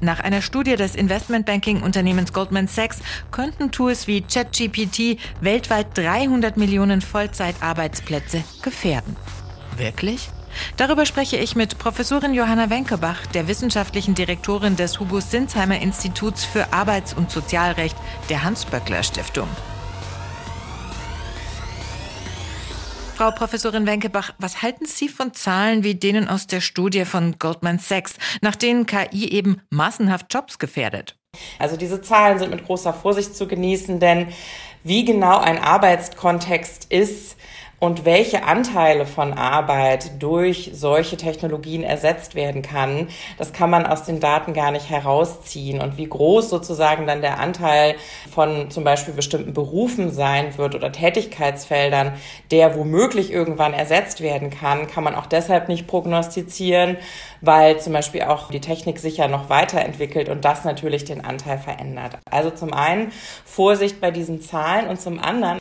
Nach 0.00 0.20
einer 0.20 0.40
Studie 0.40 0.76
des 0.76 0.94
Investmentbanking-Unternehmens 0.94 2.32
Goldman 2.32 2.68
Sachs 2.68 3.00
könnten 3.30 3.70
Tools 3.70 4.06
wie 4.06 4.13
wie 4.14 4.22
ChatGPT 4.22 5.18
weltweit 5.40 5.98
300 5.98 6.56
Millionen 6.56 7.00
Vollzeitarbeitsplätze 7.00 8.44
gefährden. 8.62 9.16
Wirklich? 9.76 10.28
Darüber 10.76 11.04
spreche 11.04 11.36
ich 11.36 11.56
mit 11.56 11.78
Professorin 11.78 12.32
Johanna 12.32 12.70
Wenkebach, 12.70 13.26
der 13.26 13.48
wissenschaftlichen 13.48 14.14
Direktorin 14.14 14.76
des 14.76 15.00
Hugo 15.00 15.18
Sinsheimer 15.18 15.80
Instituts 15.80 16.44
für 16.44 16.72
Arbeits- 16.72 17.12
und 17.12 17.32
Sozialrecht 17.32 17.96
der 18.28 18.44
Hans-Böckler 18.44 19.02
Stiftung. 19.02 19.48
Frau 23.16 23.32
Professorin 23.32 23.84
Wenkebach, 23.84 24.32
was 24.38 24.62
halten 24.62 24.86
Sie 24.86 25.08
von 25.08 25.34
Zahlen 25.34 25.82
wie 25.82 25.96
denen 25.96 26.28
aus 26.28 26.46
der 26.46 26.60
Studie 26.60 27.04
von 27.04 27.36
Goldman 27.40 27.80
Sachs, 27.80 28.14
nach 28.42 28.54
denen 28.54 28.86
KI 28.86 29.28
eben 29.32 29.60
massenhaft 29.70 30.32
Jobs 30.32 30.60
gefährdet? 30.60 31.16
Also 31.58 31.76
diese 31.76 32.02
Zahlen 32.02 32.38
sind 32.38 32.50
mit 32.50 32.64
großer 32.64 32.92
Vorsicht 32.92 33.34
zu 33.36 33.46
genießen, 33.46 34.00
denn 34.00 34.28
wie 34.82 35.04
genau 35.04 35.38
ein 35.38 35.58
Arbeitskontext 35.58 36.86
ist, 36.90 37.36
und 37.84 38.06
welche 38.06 38.44
Anteile 38.44 39.04
von 39.04 39.34
Arbeit 39.34 40.22
durch 40.22 40.70
solche 40.72 41.18
Technologien 41.18 41.82
ersetzt 41.82 42.34
werden 42.34 42.62
kann, 42.62 43.08
das 43.36 43.52
kann 43.52 43.68
man 43.68 43.84
aus 43.84 44.04
den 44.04 44.20
Daten 44.20 44.54
gar 44.54 44.70
nicht 44.70 44.88
herausziehen. 44.88 45.82
Und 45.82 45.98
wie 45.98 46.08
groß 46.08 46.48
sozusagen 46.48 47.06
dann 47.06 47.20
der 47.20 47.40
Anteil 47.40 47.96
von 48.32 48.70
zum 48.70 48.84
Beispiel 48.84 49.12
bestimmten 49.12 49.52
Berufen 49.52 50.10
sein 50.10 50.56
wird 50.56 50.74
oder 50.74 50.92
Tätigkeitsfeldern, 50.92 52.14
der 52.50 52.74
womöglich 52.74 53.30
irgendwann 53.30 53.74
ersetzt 53.74 54.22
werden 54.22 54.48
kann, 54.48 54.86
kann 54.86 55.04
man 55.04 55.14
auch 55.14 55.26
deshalb 55.26 55.68
nicht 55.68 55.86
prognostizieren, 55.86 56.96
weil 57.42 57.80
zum 57.80 57.92
Beispiel 57.92 58.22
auch 58.22 58.50
die 58.50 58.60
Technik 58.60 58.98
sich 58.98 59.18
ja 59.18 59.28
noch 59.28 59.50
weiterentwickelt 59.50 60.30
und 60.30 60.46
das 60.46 60.64
natürlich 60.64 61.04
den 61.04 61.22
Anteil 61.22 61.58
verändert. 61.58 62.16
Also 62.30 62.48
zum 62.48 62.72
einen 62.72 63.12
Vorsicht 63.44 64.00
bei 64.00 64.10
diesen 64.10 64.40
Zahlen 64.40 64.88
und 64.88 64.98
zum 64.98 65.18
anderen 65.18 65.58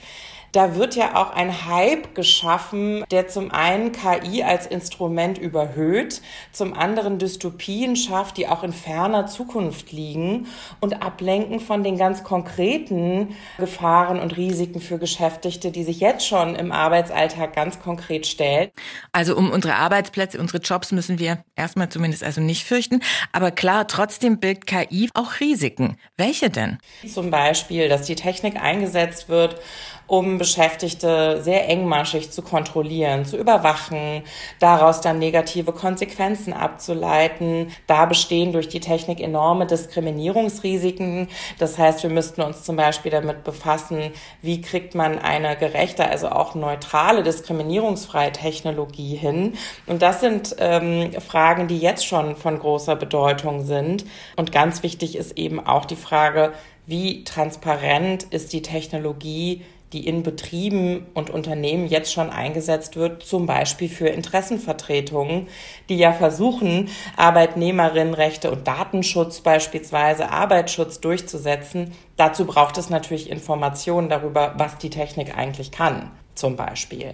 da 0.53 0.75
wird 0.75 0.95
ja 0.95 1.15
auch 1.15 1.31
ein 1.31 1.65
Hype 1.65 2.13
geschaffen, 2.13 3.03
der 3.09 3.27
zum 3.27 3.51
einen 3.51 3.91
KI 3.91 4.43
als 4.43 4.67
Instrument 4.67 5.39
überhöht, 5.39 6.21
zum 6.51 6.75
anderen 6.75 7.17
Dystopien 7.17 7.95
schafft, 7.95 8.37
die 8.37 8.47
auch 8.47 8.63
in 8.63 8.71
ferner 8.71 9.25
Zukunft 9.25 9.91
liegen 9.91 10.45
und 10.79 11.01
ablenken 11.01 11.59
von 11.59 11.83
den 11.83 11.97
ganz 11.97 12.23
konkreten 12.23 13.35
Gefahren 13.57 14.19
und 14.19 14.37
Risiken 14.37 14.79
für 14.79 14.99
Beschäftigte, 14.99 15.71
die 15.71 15.83
sich 15.83 15.99
jetzt 15.99 16.27
schon 16.27 16.55
im 16.55 16.71
Arbeitsalltag 16.71 17.55
ganz 17.55 17.79
konkret 17.79 18.27
stellen. 18.27 18.69
Also 19.11 19.35
um 19.35 19.49
unsere 19.49 19.75
Arbeitsplätze, 19.75 20.39
unsere 20.39 20.59
Jobs 20.59 20.91
müssen 20.91 21.17
wir 21.17 21.43
erstmal 21.55 21.89
zumindest 21.89 22.23
also 22.23 22.41
nicht 22.41 22.63
fürchten. 22.65 23.01
Aber 23.31 23.49
klar, 23.49 23.87
trotzdem 23.87 24.39
birgt 24.39 24.67
KI 24.67 25.09
auch 25.15 25.39
Risiken. 25.39 25.97
Welche 26.15 26.51
denn? 26.51 26.77
Zum 27.11 27.31
Beispiel, 27.31 27.89
dass 27.89 28.03
die 28.03 28.15
Technik 28.15 28.61
eingesetzt 28.61 29.29
wird, 29.29 29.59
um 30.07 30.42
Beschäftigte 30.43 31.41
sehr 31.41 31.69
engmaschig 31.69 32.29
zu 32.31 32.41
kontrollieren, 32.41 33.23
zu 33.23 33.37
überwachen, 33.37 34.23
daraus 34.59 34.99
dann 34.99 35.17
negative 35.17 35.71
Konsequenzen 35.71 36.51
abzuleiten. 36.51 37.67
Da 37.87 38.05
bestehen 38.05 38.51
durch 38.51 38.67
die 38.67 38.81
Technik 38.81 39.21
enorme 39.21 39.65
Diskriminierungsrisiken. 39.65 41.29
Das 41.59 41.77
heißt, 41.77 42.03
wir 42.03 42.09
müssten 42.09 42.41
uns 42.41 42.63
zum 42.63 42.75
Beispiel 42.75 43.09
damit 43.09 43.45
befassen, 43.45 44.11
wie 44.41 44.59
kriegt 44.59 44.95
man 44.95 45.17
eine 45.17 45.55
gerechte, 45.55 46.09
also 46.09 46.27
auch 46.27 46.55
neutrale, 46.55 47.23
diskriminierungsfreie 47.23 48.33
Technologie 48.33 49.15
hin. 49.15 49.53
Und 49.85 50.01
das 50.01 50.19
sind 50.19 50.57
ähm, 50.59 51.13
Fragen, 51.25 51.69
die 51.69 51.79
jetzt 51.79 52.05
schon 52.05 52.35
von 52.35 52.59
großer 52.59 52.97
Bedeutung 52.97 53.63
sind. 53.63 54.03
Und 54.35 54.51
ganz 54.51 54.83
wichtig 54.83 55.15
ist 55.15 55.37
eben 55.37 55.65
auch 55.65 55.85
die 55.85 55.95
Frage, 55.95 56.51
wie 56.85 57.23
transparent 57.23 58.23
ist 58.23 58.51
die 58.51 58.61
Technologie, 58.61 59.63
die 59.93 60.07
in 60.07 60.23
Betrieben 60.23 61.05
und 61.13 61.29
Unternehmen 61.29 61.87
jetzt 61.87 62.11
schon 62.11 62.29
eingesetzt 62.29 62.95
wird, 62.95 63.23
zum 63.23 63.45
Beispiel 63.45 63.87
für 63.87 64.07
Interessenvertretungen, 64.07 65.47
die 65.87 65.97
ja 65.97 66.11
versuchen, 66.11 66.89
Arbeitnehmerinnenrechte 67.15 68.51
und 68.51 68.67
Datenschutz 68.67 69.41
beispielsweise, 69.41 70.29
Arbeitsschutz 70.31 70.99
durchzusetzen. 70.99 71.93
Dazu 72.17 72.45
braucht 72.45 72.77
es 72.77 72.89
natürlich 72.89 73.29
Informationen 73.29 74.09
darüber, 74.09 74.55
was 74.57 74.77
die 74.79 74.89
Technik 74.89 75.37
eigentlich 75.37 75.71
kann 75.71 76.11
zum 76.35 76.55
Beispiel. 76.55 77.13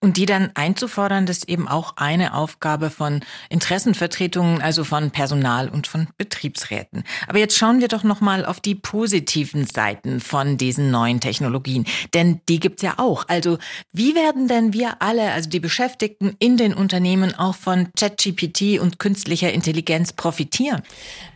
Und 0.00 0.16
die 0.16 0.26
dann 0.26 0.50
einzufordern, 0.54 1.26
das 1.26 1.38
ist 1.38 1.48
eben 1.48 1.66
auch 1.66 1.94
eine 1.96 2.34
Aufgabe 2.34 2.90
von 2.90 3.20
Interessenvertretungen, 3.48 4.62
also 4.62 4.84
von 4.84 5.10
Personal 5.10 5.68
und 5.68 5.86
von 5.86 6.08
Betriebsräten. 6.16 7.02
Aber 7.26 7.38
jetzt 7.38 7.56
schauen 7.56 7.80
wir 7.80 7.88
doch 7.88 8.04
nochmal 8.04 8.44
auf 8.44 8.60
die 8.60 8.74
positiven 8.74 9.66
Seiten 9.66 10.20
von 10.20 10.56
diesen 10.56 10.90
neuen 10.90 11.20
Technologien. 11.20 11.84
Denn 12.14 12.40
die 12.48 12.60
gibt's 12.60 12.82
ja 12.82 12.94
auch. 12.98 13.24
Also 13.28 13.58
wie 13.92 14.14
werden 14.14 14.46
denn 14.46 14.72
wir 14.72 15.02
alle, 15.02 15.32
also 15.32 15.50
die 15.50 15.60
Beschäftigten 15.60 16.36
in 16.38 16.56
den 16.56 16.74
Unternehmen 16.74 17.34
auch 17.34 17.54
von 17.54 17.88
ChatGPT 17.98 18.80
und 18.80 18.98
künstlicher 18.98 19.52
Intelligenz 19.52 20.12
profitieren? 20.12 20.82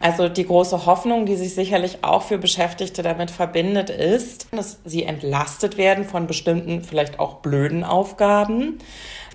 Also 0.01 0.29
die 0.29 0.47
große 0.47 0.87
Hoffnung, 0.87 1.27
die 1.27 1.37
sich 1.37 1.55
sicherlich 1.55 2.05
auch 2.05 2.23
für 2.23 2.39
Beschäftigte 2.39 3.03
damit 3.03 3.31
verbindet, 3.31 3.91
ist, 3.91 4.49
dass 4.53 4.79
sie 4.85 5.05
entlastet 5.05 5.77
werden 5.77 6.05
von 6.05 6.27
bestimmten, 6.27 6.83
vielleicht 6.83 7.19
auch 7.19 7.22
blöden 7.37 7.85
Aufgaben. 7.85 8.79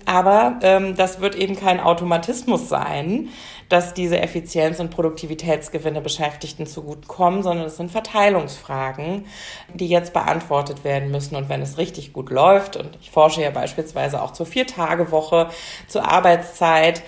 Aber 0.06 0.58
ähm, 0.62 0.96
das 0.96 1.20
wird 1.20 1.34
eben 1.34 1.54
kein 1.54 1.80
Automatismus 1.80 2.68
sein, 2.68 3.28
dass 3.68 3.92
diese 3.92 4.18
Effizienz- 4.18 4.80
und 4.80 4.90
Produktivitätsgewinne 4.90 6.00
Beschäftigten 6.00 6.66
zugutekommen, 6.66 7.42
sondern 7.42 7.66
es 7.66 7.76
sind 7.76 7.90
Verteilungsfragen, 7.90 9.26
die 9.74 9.88
jetzt 9.88 10.14
beantwortet 10.14 10.84
werden 10.84 11.10
müssen. 11.10 11.36
Und 11.36 11.50
wenn 11.50 11.60
es 11.60 11.76
richtig 11.76 12.14
gut 12.14 12.30
läuft, 12.30 12.76
und 12.76 12.96
ich 13.02 13.10
forsche 13.10 13.42
ja 13.42 13.50
beispielsweise 13.50 14.22
auch 14.22 14.32
zur 14.32 14.46
Vier-Tage-Woche, 14.46 15.50
zur 15.86 16.10
Arbeitszeit, 16.10 17.02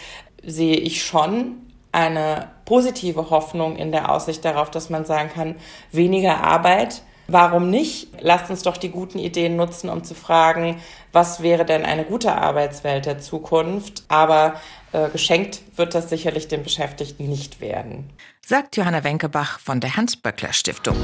sehe 0.44 0.76
ich 0.76 1.02
schon 1.02 1.56
eine 1.92 2.50
positive 2.66 3.30
Hoffnung 3.30 3.76
in 3.76 3.92
der 3.92 4.12
Aussicht 4.12 4.44
darauf, 4.44 4.70
dass 4.70 4.90
man 4.90 5.04
sagen 5.04 5.30
kann, 5.34 5.56
weniger 5.90 6.44
Arbeit 6.44 7.02
Warum 7.32 7.70
nicht? 7.70 8.08
Lasst 8.20 8.50
uns 8.50 8.64
doch 8.64 8.76
die 8.76 8.90
guten 8.90 9.20
Ideen 9.20 9.54
nutzen, 9.54 9.88
um 9.88 10.02
zu 10.02 10.14
fragen, 10.14 10.80
was 11.12 11.42
wäre 11.42 11.64
denn 11.64 11.84
eine 11.84 12.04
gute 12.04 12.34
Arbeitswelt 12.34 13.06
der 13.06 13.20
Zukunft? 13.20 14.02
Aber 14.08 14.54
äh, 14.90 15.08
geschenkt 15.10 15.60
wird 15.76 15.94
das 15.94 16.10
sicherlich 16.10 16.48
den 16.48 16.64
Beschäftigten 16.64 17.28
nicht 17.28 17.60
werden. 17.60 18.10
Sagt 18.44 18.76
Johanna 18.76 19.04
Wenkebach 19.04 19.60
von 19.60 19.78
der 19.78 19.96
Hans-Böckler-Stiftung. 19.96 20.96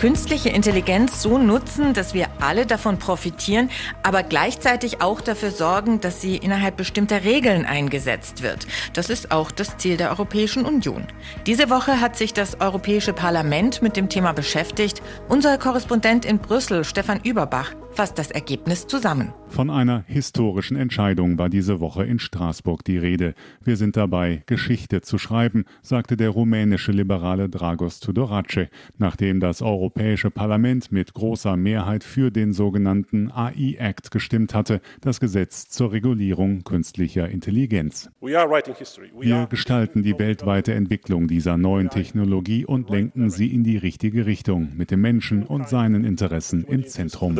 Künstliche 0.00 0.48
Intelligenz 0.48 1.20
so 1.20 1.36
nutzen, 1.36 1.92
dass 1.92 2.14
wir 2.14 2.28
alle 2.40 2.64
davon 2.64 2.98
profitieren, 2.98 3.68
aber 4.02 4.22
gleichzeitig 4.22 5.02
auch 5.02 5.20
dafür 5.20 5.50
sorgen, 5.50 6.00
dass 6.00 6.22
sie 6.22 6.38
innerhalb 6.38 6.78
bestimmter 6.78 7.22
Regeln 7.22 7.66
eingesetzt 7.66 8.42
wird. 8.42 8.66
Das 8.94 9.10
ist 9.10 9.30
auch 9.30 9.50
das 9.50 9.76
Ziel 9.76 9.98
der 9.98 10.08
Europäischen 10.08 10.64
Union. 10.64 11.06
Diese 11.44 11.68
Woche 11.68 12.00
hat 12.00 12.16
sich 12.16 12.32
das 12.32 12.62
Europäische 12.62 13.12
Parlament 13.12 13.82
mit 13.82 13.94
dem 13.94 14.08
Thema 14.08 14.32
beschäftigt. 14.32 15.02
Unser 15.28 15.58
Korrespondent 15.58 16.24
in 16.24 16.38
Brüssel, 16.38 16.84
Stefan 16.84 17.20
Überbach, 17.22 17.74
fasst 18.00 18.18
das 18.18 18.30
Ergebnis 18.30 18.86
zusammen. 18.86 19.34
Von 19.48 19.68
einer 19.68 20.04
historischen 20.06 20.74
Entscheidung 20.74 21.36
war 21.36 21.50
diese 21.50 21.80
Woche 21.80 22.06
in 22.06 22.18
Straßburg 22.18 22.82
die 22.82 22.96
Rede. 22.96 23.34
Wir 23.62 23.76
sind 23.76 23.94
dabei, 23.94 24.42
Geschichte 24.46 25.02
zu 25.02 25.18
schreiben, 25.18 25.66
sagte 25.82 26.16
der 26.16 26.30
rumänische 26.30 26.92
Liberale 26.92 27.50
Dragos 27.50 28.00
Tudorace, 28.00 28.68
nachdem 28.96 29.38
das 29.38 29.60
Europäische 29.60 30.30
Parlament 30.30 30.90
mit 30.92 31.12
großer 31.12 31.58
Mehrheit 31.58 32.02
für 32.02 32.30
den 32.30 32.54
sogenannten 32.54 33.30
AI-Act 33.30 34.10
gestimmt 34.10 34.54
hatte, 34.54 34.80
das 35.02 35.20
Gesetz 35.20 35.68
zur 35.68 35.92
Regulierung 35.92 36.64
künstlicher 36.64 37.28
Intelligenz. 37.28 38.08
Wir 38.22 39.46
gestalten 39.50 40.02
die 40.02 40.18
weltweite 40.18 40.72
Entwicklung 40.72 41.28
dieser 41.28 41.58
neuen 41.58 41.90
Technologie 41.90 42.64
und 42.64 42.88
lenken 42.88 43.28
sie 43.28 43.52
in 43.52 43.62
die 43.62 43.76
richtige 43.76 44.24
Richtung, 44.24 44.70
mit 44.74 44.90
dem 44.90 45.02
Menschen 45.02 45.42
und 45.42 45.68
seinen 45.68 46.04
Interessen 46.04 46.64
im 46.64 46.86
Zentrum. 46.86 47.36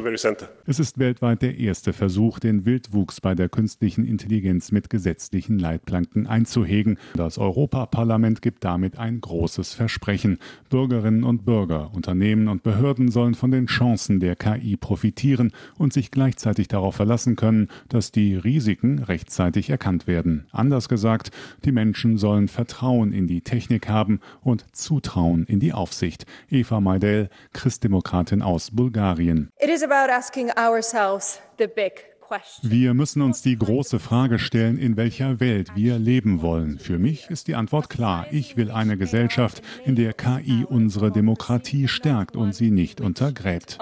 Es 0.66 0.78
ist 0.78 0.98
weltweit 0.98 1.42
der 1.42 1.58
erste 1.58 1.92
Versuch, 1.92 2.38
den 2.38 2.64
Wildwuchs 2.64 3.20
bei 3.20 3.34
der 3.34 3.48
künstlichen 3.48 4.06
Intelligenz 4.06 4.70
mit 4.70 4.88
gesetzlichen 4.88 5.58
Leitplanken 5.58 6.26
einzuhegen. 6.26 6.98
Das 7.14 7.38
Europaparlament 7.38 8.40
gibt 8.40 8.64
damit 8.64 8.98
ein 8.98 9.20
großes 9.20 9.74
Versprechen. 9.74 10.38
Bürgerinnen 10.68 11.24
und 11.24 11.44
Bürger, 11.44 11.90
Unternehmen 11.92 12.46
und 12.46 12.62
Behörden 12.62 13.10
sollen 13.10 13.34
von 13.34 13.50
den 13.50 13.66
Chancen 13.66 14.20
der 14.20 14.36
KI 14.36 14.76
profitieren 14.76 15.52
und 15.76 15.92
sich 15.92 16.10
gleichzeitig 16.10 16.68
darauf 16.68 16.94
verlassen 16.94 17.36
können, 17.36 17.68
dass 17.88 18.12
die 18.12 18.36
Risiken 18.36 19.00
rechtzeitig 19.00 19.70
erkannt 19.70 20.06
werden. 20.06 20.46
Anders 20.52 20.88
gesagt, 20.88 21.30
die 21.64 21.72
Menschen 21.72 22.18
sollen 22.18 22.48
Vertrauen 22.48 23.12
in 23.12 23.26
die 23.26 23.40
Technik 23.40 23.88
haben 23.88 24.20
und 24.42 24.64
Zutrauen 24.76 25.44
in 25.46 25.58
die 25.58 25.72
Aufsicht. 25.72 26.26
Eva 26.48 26.80
Maidel, 26.80 27.28
Christdemokratin 27.54 28.42
aus 28.42 28.70
Bulgarien. 28.70 29.50
It 29.58 29.70
is 29.70 29.82
about 29.82 30.12
asking 30.30 30.52
ourselves 30.56 31.40
the 31.56 31.66
big 31.66 32.04
wir 32.62 32.94
müssen 32.94 33.22
uns 33.22 33.42
die 33.42 33.58
große 33.58 33.98
Frage 33.98 34.38
stellen, 34.38 34.78
in 34.78 34.96
welcher 34.96 35.40
Welt 35.40 35.72
wir 35.74 35.98
leben 35.98 36.42
wollen. 36.42 36.78
Für 36.78 36.98
mich 36.98 37.28
ist 37.28 37.48
die 37.48 37.54
Antwort 37.54 37.90
klar. 37.90 38.26
Ich 38.30 38.56
will 38.56 38.70
eine 38.70 38.96
Gesellschaft, 38.96 39.62
in 39.84 39.96
der 39.96 40.12
KI 40.12 40.64
unsere 40.68 41.10
Demokratie 41.10 41.88
stärkt 41.88 42.36
und 42.36 42.54
sie 42.54 42.70
nicht 42.70 43.00
untergräbt. 43.00 43.78